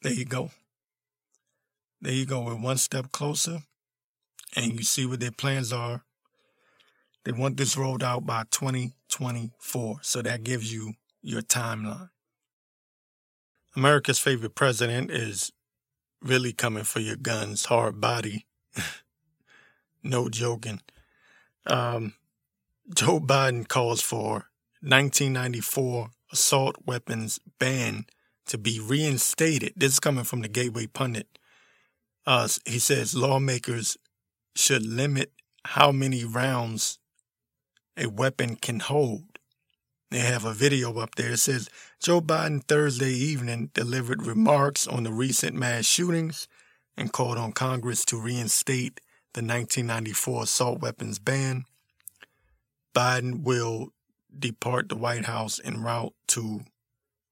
there 0.02 0.12
you 0.12 0.24
go. 0.24 0.50
There 2.00 2.12
you 2.12 2.24
go. 2.24 2.40
We're 2.40 2.54
one 2.54 2.78
step 2.78 3.12
closer, 3.12 3.58
and 4.56 4.72
you 4.72 4.82
see 4.82 5.04
what 5.04 5.20
their 5.20 5.32
plans 5.32 5.72
are. 5.72 6.04
They 7.24 7.32
want 7.32 7.58
this 7.58 7.76
rolled 7.76 8.02
out 8.02 8.24
by 8.24 8.44
2024. 8.50 9.98
So 10.02 10.22
that 10.22 10.42
gives 10.42 10.72
you 10.72 10.94
your 11.20 11.42
timeline. 11.42 12.08
America's 13.76 14.18
favorite 14.18 14.54
president 14.54 15.10
is 15.10 15.52
really 16.22 16.52
coming 16.52 16.84
for 16.84 17.00
your 17.00 17.16
guns, 17.16 17.66
hard 17.66 18.00
body. 18.00 18.46
no 20.02 20.28
joking. 20.28 20.80
Um, 21.66 22.14
Joe 22.94 23.20
Biden 23.20 23.68
calls 23.68 24.00
for 24.00 24.46
1994 24.82 26.10
assault 26.32 26.76
weapons 26.86 27.38
ban 27.58 28.06
to 28.46 28.58
be 28.58 28.80
reinstated. 28.80 29.72
This 29.76 29.94
is 29.94 30.00
coming 30.00 30.24
from 30.24 30.40
the 30.40 30.48
Gateway 30.48 30.86
Pundit. 30.86 31.38
Uh, 32.26 32.48
he 32.64 32.78
says 32.78 33.14
lawmakers 33.14 33.96
should 34.54 34.84
limit 34.84 35.32
how 35.64 35.92
many 35.92 36.24
rounds 36.24 36.98
a 37.96 38.06
weapon 38.06 38.56
can 38.56 38.80
hold. 38.80 39.38
They 40.10 40.20
have 40.20 40.44
a 40.44 40.52
video 40.52 40.98
up 40.98 41.14
there. 41.14 41.32
It 41.32 41.38
says 41.38 41.68
Joe 42.00 42.20
Biden 42.20 42.64
Thursday 42.64 43.12
evening 43.12 43.70
delivered 43.74 44.26
remarks 44.26 44.88
on 44.88 45.04
the 45.04 45.12
recent 45.12 45.54
mass 45.54 45.84
shootings 45.84 46.48
and 47.00 47.14
called 47.14 47.38
on 47.38 47.50
Congress 47.50 48.04
to 48.04 48.20
reinstate 48.20 49.00
the 49.32 49.40
1994 49.40 50.42
assault 50.42 50.80
weapons 50.80 51.18
ban. 51.18 51.64
Biden 52.94 53.42
will 53.42 53.88
depart 54.38 54.90
the 54.90 54.96
White 54.96 55.24
House 55.24 55.58
en 55.64 55.82
route 55.82 56.12
to 56.28 56.60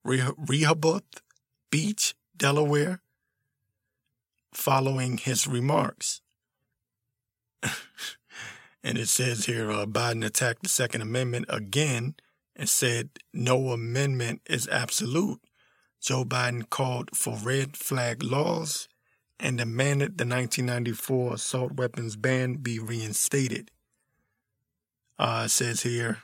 Rehoboth 0.02 1.02
Beach, 1.70 2.14
Delaware, 2.34 3.02
following 4.54 5.18
his 5.18 5.46
remarks. 5.46 6.22
and 7.62 8.96
it 8.96 9.08
says 9.08 9.44
here 9.44 9.70
uh, 9.70 9.84
Biden 9.84 10.24
attacked 10.24 10.62
the 10.62 10.70
Second 10.70 11.02
Amendment 11.02 11.44
again 11.50 12.14
and 12.56 12.70
said 12.70 13.10
no 13.34 13.68
amendment 13.68 14.40
is 14.48 14.66
absolute. 14.68 15.42
Joe 16.00 16.24
Biden 16.24 16.70
called 16.70 17.10
for 17.14 17.36
red 17.36 17.76
flag 17.76 18.22
laws 18.22 18.88
and 19.40 19.58
demanded 19.58 20.18
the 20.18 20.24
1994 20.24 21.34
assault 21.34 21.72
weapons 21.72 22.16
ban 22.16 22.54
be 22.54 22.78
reinstated. 22.78 23.70
Uh, 25.18 25.42
it 25.46 25.50
says 25.50 25.82
here, 25.82 26.18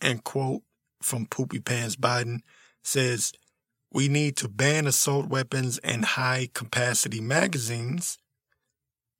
and 0.00 0.24
quote 0.24 0.62
from 1.02 1.26
Poopy 1.26 1.60
Pants 1.60 1.96
Biden 1.96 2.40
says, 2.82 3.32
we 3.92 4.08
need 4.08 4.36
to 4.36 4.48
ban 4.48 4.86
assault 4.86 5.28
weapons 5.28 5.78
and 5.78 6.04
high 6.04 6.48
capacity 6.54 7.20
magazines. 7.20 8.18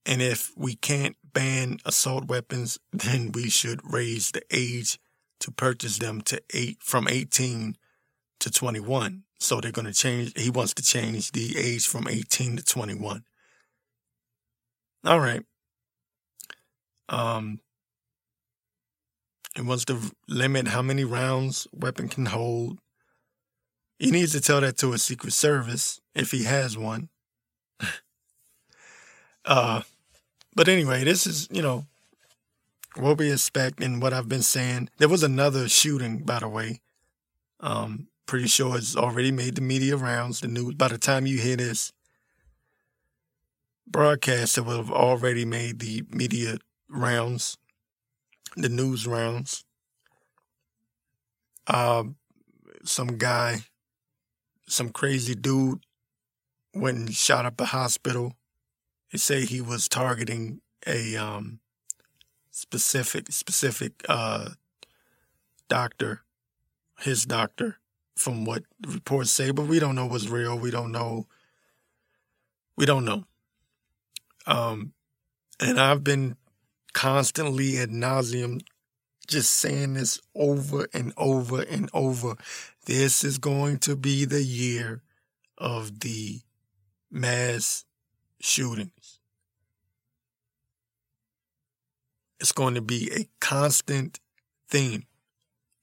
And 0.06 0.22
if 0.22 0.52
we 0.56 0.76
can't 0.76 1.16
ban 1.32 1.78
assault 1.84 2.28
weapons, 2.28 2.78
then 2.92 3.32
we 3.32 3.50
should 3.50 3.80
raise 3.84 4.30
the 4.30 4.42
age 4.50 4.98
to 5.40 5.50
purchase 5.50 5.98
them 5.98 6.20
to 6.22 6.40
eight 6.54 6.82
from 6.82 7.08
18 7.08 7.76
to 8.40 8.50
21. 8.50 9.24
So 9.40 9.60
they're 9.60 9.72
going 9.72 9.86
to 9.86 9.94
change. 9.94 10.32
He 10.36 10.50
wants 10.50 10.74
to 10.74 10.82
change 10.82 11.32
the 11.32 11.56
age 11.58 11.86
from 11.86 12.06
18 12.06 12.58
to 12.58 12.62
21. 12.62 13.24
All 15.04 15.18
right. 15.18 15.42
Um, 17.08 17.60
he 19.56 19.62
wants 19.62 19.86
to 19.86 19.98
limit 20.28 20.68
how 20.68 20.82
many 20.82 21.04
rounds 21.04 21.66
weapon 21.72 22.08
can 22.08 22.26
hold. 22.26 22.78
He 23.98 24.10
needs 24.10 24.32
to 24.32 24.40
tell 24.40 24.60
that 24.60 24.76
to 24.78 24.92
a 24.92 24.98
Secret 24.98 25.32
Service 25.32 26.00
if 26.14 26.30
he 26.30 26.44
has 26.44 26.76
one. 26.76 27.08
uh, 29.44 29.82
but 30.54 30.68
anyway, 30.68 31.02
this 31.02 31.26
is, 31.26 31.48
you 31.50 31.62
know, 31.62 31.86
what 32.96 33.18
we 33.18 33.32
expect 33.32 33.82
and 33.82 34.02
what 34.02 34.12
I've 34.12 34.28
been 34.28 34.42
saying. 34.42 34.90
There 34.98 35.08
was 35.08 35.22
another 35.22 35.68
shooting, 35.68 36.18
by 36.18 36.40
the 36.40 36.48
way, 36.48 36.80
um, 37.60 38.08
pretty 38.30 38.46
sure 38.46 38.76
it's 38.76 38.94
already 38.94 39.32
made 39.32 39.56
the 39.56 39.60
media 39.60 39.96
rounds, 39.96 40.38
the 40.38 40.46
news. 40.46 40.74
By 40.74 40.86
the 40.86 40.98
time 40.98 41.26
you 41.26 41.38
hear 41.38 41.56
this 41.56 41.92
broadcast, 43.88 44.56
it 44.56 44.60
will 44.60 44.76
have 44.76 44.92
already 44.92 45.44
made 45.44 45.80
the 45.80 46.04
media 46.12 46.58
rounds, 46.88 47.58
the 48.56 48.68
news 48.68 49.04
rounds. 49.04 49.64
Uh, 51.66 52.04
some 52.84 53.18
guy, 53.18 53.64
some 54.68 54.90
crazy 54.90 55.34
dude 55.34 55.84
went 56.72 56.98
and 56.98 57.12
shot 57.12 57.44
up 57.44 57.60
a 57.60 57.64
hospital. 57.64 58.34
They 59.10 59.18
say 59.18 59.44
he 59.44 59.60
was 59.60 59.88
targeting 59.88 60.60
a 60.86 61.16
um, 61.16 61.58
specific 62.52 63.32
specific 63.32 64.04
uh, 64.08 64.50
doctor, 65.68 66.22
his 67.00 67.24
doctor, 67.24 67.79
from 68.20 68.44
what 68.44 68.62
reports 68.86 69.30
say, 69.30 69.50
but 69.50 69.66
we 69.66 69.78
don't 69.78 69.94
know 69.94 70.04
what's 70.04 70.28
real. 70.28 70.58
We 70.58 70.70
don't 70.70 70.92
know. 70.92 71.26
We 72.76 72.84
don't 72.84 73.06
know. 73.06 73.24
Um, 74.46 74.92
and 75.58 75.80
I've 75.80 76.04
been 76.04 76.36
constantly 76.92 77.78
ad 77.78 77.88
nauseum 77.88 78.60
just 79.26 79.52
saying 79.52 79.94
this 79.94 80.20
over 80.34 80.86
and 80.92 81.14
over 81.16 81.62
and 81.62 81.88
over. 81.94 82.34
This 82.84 83.24
is 83.24 83.38
going 83.38 83.78
to 83.80 83.96
be 83.96 84.26
the 84.26 84.42
year 84.42 85.02
of 85.56 86.00
the 86.00 86.40
mass 87.10 87.86
shootings. 88.38 89.18
It's 92.38 92.52
going 92.52 92.74
to 92.74 92.82
be 92.82 93.10
a 93.14 93.28
constant 93.40 94.20
theme 94.68 95.04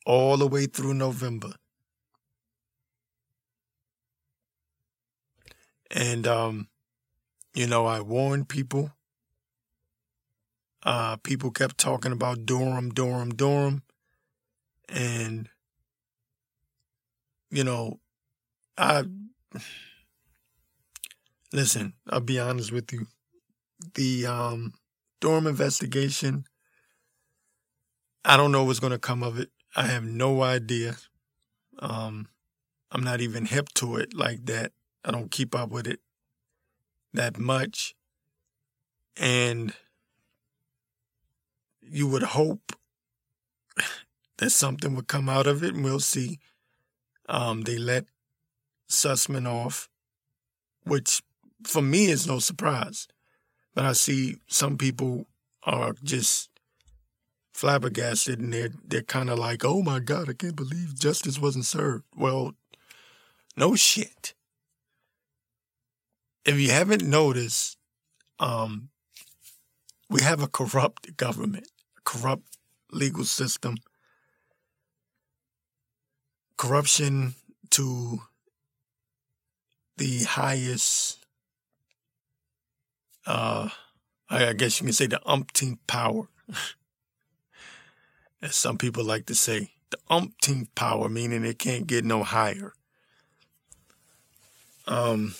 all 0.05 0.37
the 0.37 0.47
way 0.47 0.67
through 0.67 0.93
November. 0.93 1.53
And, 5.91 6.27
um, 6.27 6.67
you 7.53 7.67
know, 7.67 7.85
I 7.85 8.01
warned 8.01 8.49
people. 8.49 8.91
Uh, 10.83 11.17
people 11.17 11.51
kept 11.51 11.77
talking 11.77 12.11
about 12.11 12.45
Durham, 12.45 12.91
Durham, 12.91 13.31
Durham. 13.31 13.83
And, 14.89 15.49
you 17.49 17.63
know, 17.63 17.99
I, 18.77 19.03
listen, 21.53 21.93
I'll 22.09 22.19
be 22.19 22.39
honest 22.39 22.71
with 22.71 22.91
you. 22.93 23.07
The, 23.95 24.25
um, 24.25 24.73
Durham 25.19 25.47
investigation, 25.47 26.45
I 28.23 28.37
don't 28.37 28.51
know 28.51 28.63
what's 28.63 28.79
going 28.79 28.91
to 28.91 28.99
come 28.99 29.23
of 29.23 29.39
it. 29.39 29.49
I 29.75 29.87
have 29.87 30.03
no 30.03 30.43
idea. 30.43 30.97
Um, 31.79 32.27
I'm 32.91 33.03
not 33.03 33.21
even 33.21 33.45
hip 33.45 33.69
to 33.75 33.97
it 33.97 34.13
like 34.13 34.45
that. 34.45 34.71
I 35.07 35.11
don't 35.11 35.31
keep 35.31 35.55
up 35.55 35.69
with 35.69 35.87
it 35.87 36.01
that 37.13 37.39
much. 37.39 37.95
And 39.15 39.73
you 41.81 42.07
would 42.07 42.23
hope 42.23 42.73
that 44.37 44.49
something 44.49 44.95
would 44.95 45.07
come 45.07 45.29
out 45.29 45.47
of 45.47 45.63
it, 45.63 45.73
and 45.73 45.83
we'll 45.83 46.01
see. 46.01 46.39
Um, 47.29 47.61
they 47.61 47.77
let 47.77 48.05
Sussman 48.89 49.47
off, 49.47 49.89
which 50.83 51.21
for 51.63 51.81
me 51.81 52.07
is 52.07 52.27
no 52.27 52.39
surprise. 52.39 53.07
But 53.73 53.85
I 53.85 53.93
see 53.93 54.37
some 54.47 54.77
people 54.77 55.25
are 55.63 55.93
just 56.03 56.49
flabbergasted 57.53 58.39
and 58.39 58.53
they're 58.53 58.71
they're 58.85 59.01
kind 59.01 59.29
of 59.29 59.39
like, 59.39 59.63
"Oh 59.63 59.81
my 59.81 59.99
God, 59.99 60.29
I 60.29 60.33
can't 60.33 60.55
believe 60.55 60.99
justice 60.99 61.39
wasn't 61.39 61.65
served." 61.65 62.05
Well, 62.15 62.53
no 63.55 63.75
shit 63.75 64.33
if 66.47 66.57
you 66.57 66.71
haven't 66.71 67.03
noticed, 67.03 67.77
um, 68.39 68.89
we 70.09 70.21
have 70.21 70.41
a 70.41 70.47
corrupt 70.47 71.17
government, 71.17 71.67
a 71.97 72.01
corrupt 72.05 72.57
legal 72.91 73.25
system, 73.25 73.75
corruption 76.55 77.35
to 77.71 78.21
the 79.97 80.23
highest, 80.23 81.17
uh, 83.25 83.67
I 84.29 84.53
guess 84.53 84.79
you 84.79 84.85
can 84.85 84.93
say 84.93 85.07
the 85.07 85.21
umpteenth 85.29 85.85
power, 85.85 86.29
as 88.41 88.55
some 88.55 88.77
people 88.77 89.03
like 89.03 89.25
to 89.25 89.35
say, 89.35 89.71
the 89.89 89.97
umpteenth 90.09 90.73
power, 90.75 91.09
meaning 91.09 91.43
it 91.43 91.59
can't 91.59 91.87
get 91.87 92.05
no 92.05 92.23
higher. 92.23 92.73
Um, 94.87 95.35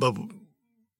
but 0.00 0.16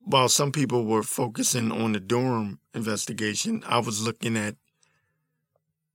while 0.05 0.29
some 0.29 0.53
people 0.53 0.85
were 0.85 1.03
focusing 1.03 1.73
on 1.73 1.93
the 1.93 2.01
Durham 2.01 2.61
investigation, 2.75 3.65
I 3.67 3.79
was 3.79 4.03
looking 4.05 4.37
at 4.37 4.57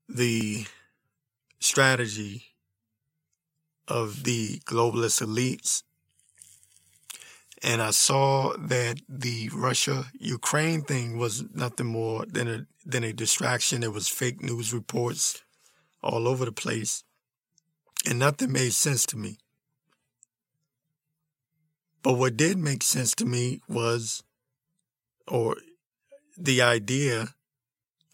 the 0.09 0.65
strategy 1.59 2.45
of 3.87 4.23
the 4.23 4.59
globalist 4.65 5.21
elites. 5.21 5.83
And 7.61 7.79
I 7.79 7.91
saw 7.91 8.55
that 8.57 9.01
the 9.07 9.49
Russia 9.53 10.05
Ukraine 10.19 10.81
thing 10.81 11.19
was 11.19 11.43
nothing 11.53 11.87
more 11.87 12.25
than 12.25 12.47
a 12.47 12.65
than 12.85 13.03
a 13.03 13.13
distraction. 13.13 13.83
It 13.83 13.93
was 13.93 14.07
fake 14.07 14.41
news 14.41 14.73
reports 14.73 15.43
all 16.01 16.27
over 16.27 16.45
the 16.45 16.51
place. 16.51 17.03
And 18.07 18.19
nothing 18.19 18.51
made 18.51 18.73
sense 18.73 19.05
to 19.07 19.17
me. 19.17 19.37
But 22.05 22.19
what 22.19 22.37
did 22.37 22.59
make 22.59 22.83
sense 22.83 23.15
to 23.15 23.25
me 23.25 23.61
was, 23.67 24.21
or 25.27 25.57
the 26.37 26.61
idea 26.61 27.29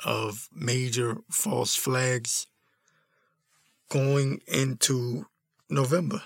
of 0.06 0.48
major 0.56 1.18
false 1.30 1.76
flags 1.76 2.48
going 3.90 4.40
into 4.48 5.26
November. 5.70 6.24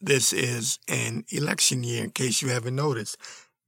This 0.00 0.32
is 0.32 0.78
an 0.88 1.26
election 1.28 1.84
year, 1.84 2.04
in 2.04 2.10
case 2.12 2.40
you 2.40 2.48
haven't 2.48 2.76
noticed. 2.76 3.18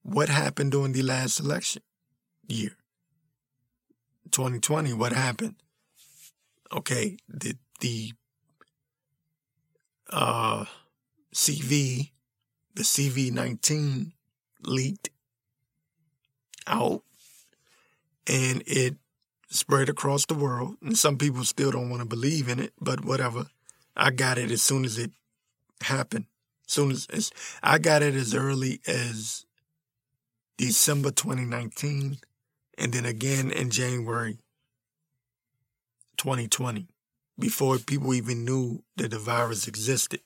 What 0.03 0.31
happened 0.31 0.73
during 0.73 0.93
the 0.93 1.03
last 1.03 1.41
election 1.41 1.83
year? 2.49 2.75
2020, 4.31 4.95
what 4.95 5.13
happened? 5.13 5.57
Okay, 6.75 7.19
the, 7.29 7.55
the, 7.81 8.13
uh, 10.09 10.65
CV, 11.35 12.11
the 12.75 12.83
CV 12.83 13.31
19 13.31 14.13
leaked 14.65 15.11
out 16.67 17.03
and 18.27 18.63
it 18.67 18.97
spread 19.49 19.89
across 19.89 20.27
the 20.27 20.35
world. 20.35 20.77
And 20.83 20.97
some 20.97 21.19
people 21.19 21.45
still 21.45 21.71
don't 21.71 21.91
want 21.91 22.03
to 22.03 22.09
believe 22.09 22.49
in 22.49 22.59
it, 22.59 22.73
but 22.81 23.05
whatever. 23.05 23.47
I 23.97 24.11
got 24.11 24.39
it 24.39 24.51
as 24.51 24.63
soon 24.63 24.85
as 24.85 24.99
it 24.99 25.11
happened. 25.83 26.27
As 26.67 26.73
soon 26.73 26.91
as, 26.91 27.07
as 27.11 27.31
I 27.63 27.79
got 27.79 28.03
it 28.03 28.15
as 28.15 28.35
early 28.35 28.81
as 28.87 29.45
December 30.57 31.11
2019 31.11 32.19
and 32.79 32.93
then 32.93 33.05
again 33.05 33.51
in 33.51 33.71
January 33.71 34.39
2020 36.17 36.87
before 37.39 37.79
people 37.79 38.15
even 38.15 38.45
knew 38.45 38.83
that 38.97 39.11
the 39.11 39.19
virus 39.19 39.67
existed. 39.67 40.21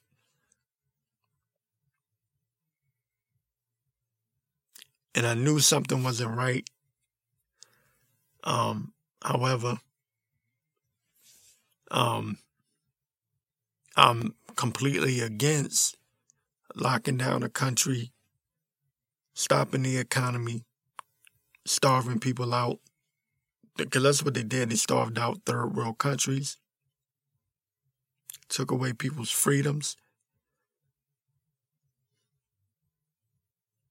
And 5.17 5.27
I 5.27 5.33
knew 5.33 5.61
something 5.61 6.03
wasn't 6.03 6.37
right. 6.37 6.69
Um, 8.45 8.93
however, 9.25 9.79
um, 11.91 12.37
I'm 13.97 14.35
completely 14.57 15.21
against 15.21 15.97
locking 16.75 17.17
down 17.17 17.43
a 17.43 17.49
country, 17.49 18.13
stopping 19.33 19.83
the 19.83 19.97
economy, 19.97 20.65
starving 21.65 22.21
people 22.21 22.53
out. 22.53 22.79
Because 23.79 24.03
that's 24.03 24.23
what 24.23 24.35
they 24.35 24.43
did. 24.43 24.71
They 24.71 24.77
starved 24.77 25.19
out 25.19 25.41
third 25.47 25.75
world 25.75 25.97
countries, 25.97 26.59
took 28.49 28.71
away 28.71 28.93
people's 28.93 29.31
freedoms 29.31 29.97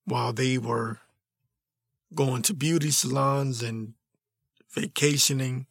while 0.05 0.31
they 0.31 0.57
were 0.57 0.99
going 2.13 2.41
to 2.43 2.53
beauty 2.53 2.91
salons 2.91 3.63
and 3.63 3.93
vacationing. 4.71 5.65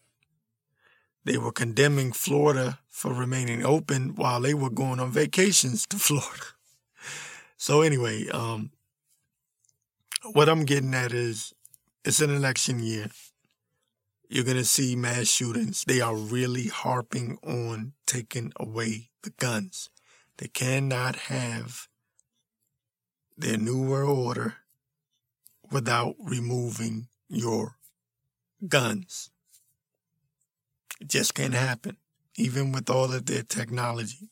They 1.25 1.39
were 1.39 1.53
condemning 1.53 2.13
Florida 2.13 2.81
for 2.89 3.13
remaining 3.13 3.65
open 3.65 4.15
while 4.15 4.41
they 4.41 4.55
were 4.55 4.71
going 4.71 5.01
on 5.01 5.11
vacations 5.11 5.87
to 5.89 5.97
Florida. 5.99 6.45
So 7.57 7.83
anyway, 7.83 8.29
um, 8.29 8.71
what 10.33 10.49
I'm 10.49 10.65
getting 10.65 10.95
at 10.95 11.13
is 11.13 11.55
it's 12.05 12.21
an 12.21 12.35
election 12.35 12.83
year. 12.83 13.09
You're 14.29 14.45
going 14.45 14.57
to 14.57 14.65
see 14.65 14.97
mass 14.97 15.29
shootings. 15.29 15.85
They 15.85 16.01
are 16.01 16.17
really 16.17 16.69
harping 16.69 17.39
on 17.43 17.93
taking 18.07 18.53
away 18.59 19.11
the 19.23 19.31
guns. 19.31 19.91
They 20.39 20.49
cannot 20.49 21.17
have 21.17 21.89
their 23.37 23.57
new 23.57 23.83
world 23.83 24.19
order 24.19 24.57
without 25.75 26.15
removing 26.21 27.09
your 27.29 27.75
guns. 28.69 29.31
It 31.01 31.09
just 31.09 31.35
can't 31.35 31.53
happen, 31.53 31.97
even 32.37 32.71
with 32.71 32.89
all 32.89 33.13
of 33.13 33.27
their 33.27 33.43
technology. 33.43 34.31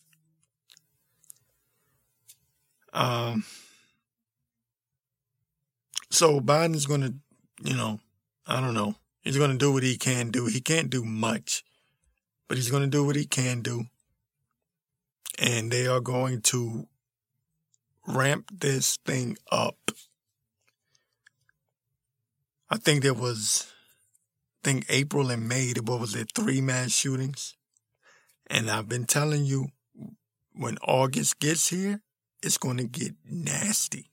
Um, 2.93 3.45
so 6.11 6.41
Biden's 6.41 6.87
going 6.87 7.01
to, 7.01 7.15
you 7.65 7.77
know, 7.77 7.99
I 8.47 8.61
don't 8.61 8.75
know. 8.75 8.95
He's 9.23 9.37
going 9.37 9.51
to 9.51 9.59
do 9.59 9.73
what 9.73 9.83
he 9.83 9.97
can 9.97 10.31
do. 10.31 10.47
He 10.47 10.61
can't 10.61 10.91
do 10.91 11.05
much, 11.05 11.65
but 12.47 12.57
he's 12.57 12.71
going 12.71 12.85
to 12.85 12.89
do 12.89 13.05
what 13.05 13.17
he 13.17 13.25
can 13.25 13.63
do. 13.63 13.87
And 15.41 15.73
they 15.73 15.89
are 15.89 16.01
going 16.01 16.43
to 16.43 16.87
ramp 18.07 18.51
this 18.61 18.99
thing 19.05 19.37
up. 19.51 19.91
I 22.73 22.79
think 22.79 23.03
there 23.03 23.13
was, 23.13 23.71
I 24.65 24.71
think 24.71 24.87
April 24.89 25.31
and 25.31 25.47
May, 25.47 25.75
what 25.85 26.01
was 26.01 26.15
it, 26.15 26.33
three 26.35 26.63
mass 26.63 26.91
shootings? 26.93 27.55
And 28.47 28.71
I've 28.71 28.89
been 28.89 29.05
telling 29.05 29.45
you, 29.45 29.67
when 30.55 30.79
August 30.79 31.39
gets 31.39 31.69
here, 31.69 32.01
it's 32.43 32.57
going 32.57 32.79
to 32.79 32.85
get 32.85 33.13
nasty. 33.31 34.09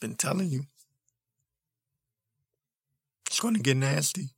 Been 0.00 0.14
telling 0.14 0.48
you. 0.48 0.62
It's 3.26 3.38
going 3.38 3.54
to 3.54 3.60
get 3.60 3.76
nasty. 3.76 4.30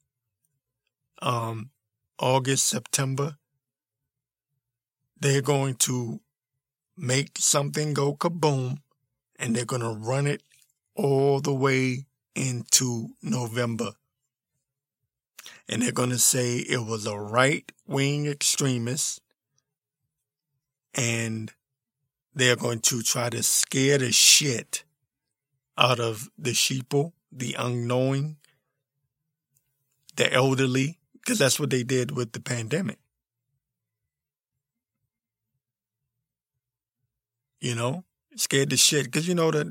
Um, 1.23 1.71
August, 2.19 2.67
September, 2.67 3.37
they're 5.21 5.41
going 5.41 5.77
to 5.77 6.19
make 6.97 7.39
something 7.39 7.95
go 7.95 8.17
kaboom 8.17 8.79
and 9.39 9.55
they're 9.55 9.65
going 9.65 9.83
to 9.83 9.97
run 9.97 10.27
it 10.27 10.43
all 10.97 11.41
the 11.41 11.55
way 11.55 12.07
into 12.35 13.11
November. 13.23 13.93
And 15.69 15.83
they're 15.83 15.93
going 15.93 16.11
to 16.11 16.19
say 16.19 16.57
it 16.57 16.85
was 16.85 17.07
a 17.07 17.19
right 17.19 17.71
wing 17.87 18.27
extremist 18.27 19.21
and 20.95 21.53
they're 22.35 22.57
going 22.57 22.81
to 22.81 23.03
try 23.03 23.31
to 23.31 23.43
scare 23.43 23.99
the 23.99 24.13
shit 24.13 24.85
out 25.77 26.01
of 26.01 26.29
the 26.39 26.51
sheeple, 26.51 27.13
the 27.33 27.55
unknowing, 27.59 28.37
the 30.17 30.33
elderly, 30.33 30.99
because 31.15 31.39
that's 31.39 31.59
what 31.59 31.71
they 31.71 31.83
did 31.83 32.13
with 32.13 32.33
the 32.33 32.41
pandemic. 32.41 32.99
You 37.61 37.75
know, 37.75 38.05
scared 38.37 38.71
the 38.71 38.77
shit 38.77 39.07
because 39.07 39.27
you 39.27 39.35
know 39.35 39.51
that 39.51 39.67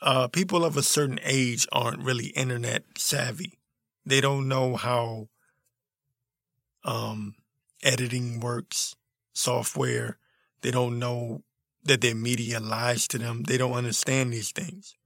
uh, 0.00 0.28
people 0.28 0.64
of 0.64 0.76
a 0.76 0.82
certain 0.82 1.18
age 1.22 1.66
aren't 1.72 2.02
really 2.02 2.28
internet 2.28 2.84
savvy. 2.96 3.58
They 4.06 4.20
don't 4.20 4.48
know 4.48 4.76
how 4.76 5.28
um, 6.84 7.34
editing 7.82 8.40
works 8.40 8.94
software. 9.32 10.18
They 10.62 10.70
don't 10.70 10.98
know 10.98 11.42
that 11.84 12.00
their 12.00 12.14
media 12.14 12.60
lies 12.60 13.08
to 13.08 13.18
them. 13.18 13.42
They 13.44 13.58
don't 13.58 13.72
understand 13.72 14.32
these 14.32 14.50
things. 14.52 14.96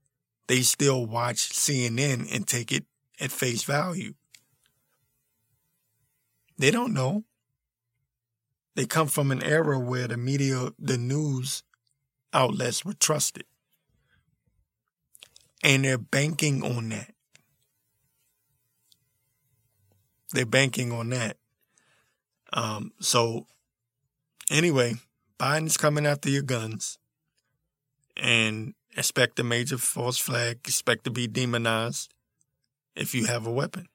They 0.47 0.61
still 0.61 1.05
watch 1.05 1.37
CNN 1.37 2.33
and 2.33 2.47
take 2.47 2.71
it 2.71 2.85
at 3.19 3.31
face 3.31 3.63
value. 3.63 4.13
They 6.57 6.71
don't 6.71 6.93
know. 6.93 7.23
They 8.75 8.85
come 8.85 9.07
from 9.07 9.31
an 9.31 9.43
era 9.43 9.79
where 9.79 10.07
the 10.07 10.17
media, 10.17 10.71
the 10.79 10.97
news 10.97 11.63
outlets 12.33 12.83
were 12.83 12.93
trusted. 12.93 13.45
And 15.63 15.85
they're 15.85 15.97
banking 15.97 16.61
on 16.63 16.89
that. 16.89 17.13
They're 20.33 20.45
banking 20.45 20.91
on 20.91 21.09
that. 21.09 21.37
Um, 22.51 22.91
so 22.99 23.47
Anyway, 24.49 24.95
Biden's 25.39 25.77
coming 25.77 26.05
after 26.05 26.29
your 26.29 26.41
guns 26.43 26.97
and 28.15 28.73
expect 28.95 29.39
a 29.39 29.43
major 29.43 29.77
false 29.77 30.17
flag, 30.19 30.59
expect 30.65 31.05
to 31.05 31.11
be 31.11 31.27
demonized 31.27 32.13
if 32.95 33.15
you 33.15 33.25
have 33.25 33.47
a 33.47 33.51
weapon. 33.51 33.87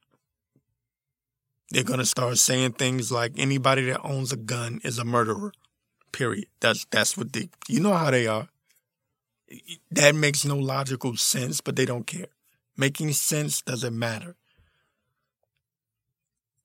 They're 1.70 1.84
going 1.84 1.98
to 1.98 2.06
start 2.06 2.38
saying 2.38 2.72
things 2.72 3.12
like 3.12 3.32
anybody 3.36 3.84
that 3.86 4.00
owns 4.02 4.32
a 4.32 4.36
gun 4.36 4.80
is 4.82 4.98
a 4.98 5.04
murderer. 5.04 5.52
Period. 6.10 6.46
That's 6.60 6.86
that's 6.90 7.16
what 7.16 7.34
they 7.34 7.50
you 7.68 7.80
know 7.80 7.92
how 7.92 8.10
they 8.10 8.26
are. 8.26 8.48
That 9.90 10.14
makes 10.14 10.44
no 10.44 10.56
logical 10.56 11.16
sense, 11.16 11.60
but 11.60 11.76
they 11.76 11.84
don't 11.84 12.06
care. 12.06 12.26
Making 12.76 13.12
sense 13.12 13.62
doesn't 13.62 13.98
matter. 13.98 14.36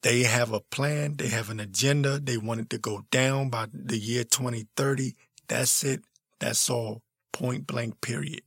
They 0.02 0.24
have 0.24 0.52
a 0.52 0.60
plan, 0.60 1.16
they 1.16 1.30
have 1.30 1.50
an 1.50 1.62
agenda, 1.62 2.20
they 2.20 2.38
want 2.38 2.60
it 2.60 2.70
to 2.72 2.78
go 2.78 3.06
down 3.10 3.50
by 3.50 3.68
the 3.74 3.98
year 3.98 4.26
2030. 4.26 5.16
That's 5.48 5.84
it. 5.84 6.02
That's 6.40 6.70
all. 6.70 7.02
Point 7.32 7.68
blank, 7.68 8.02
period. 8.02 8.42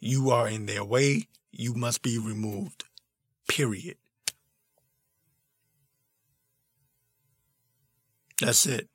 You 0.00 0.30
are 0.30 0.48
in 0.48 0.66
their 0.66 0.84
way. 0.84 1.28
You 1.52 1.74
must 1.74 2.02
be 2.02 2.18
removed. 2.18 2.84
Period. 3.46 3.96
That's 8.40 8.66
it. 8.66 8.88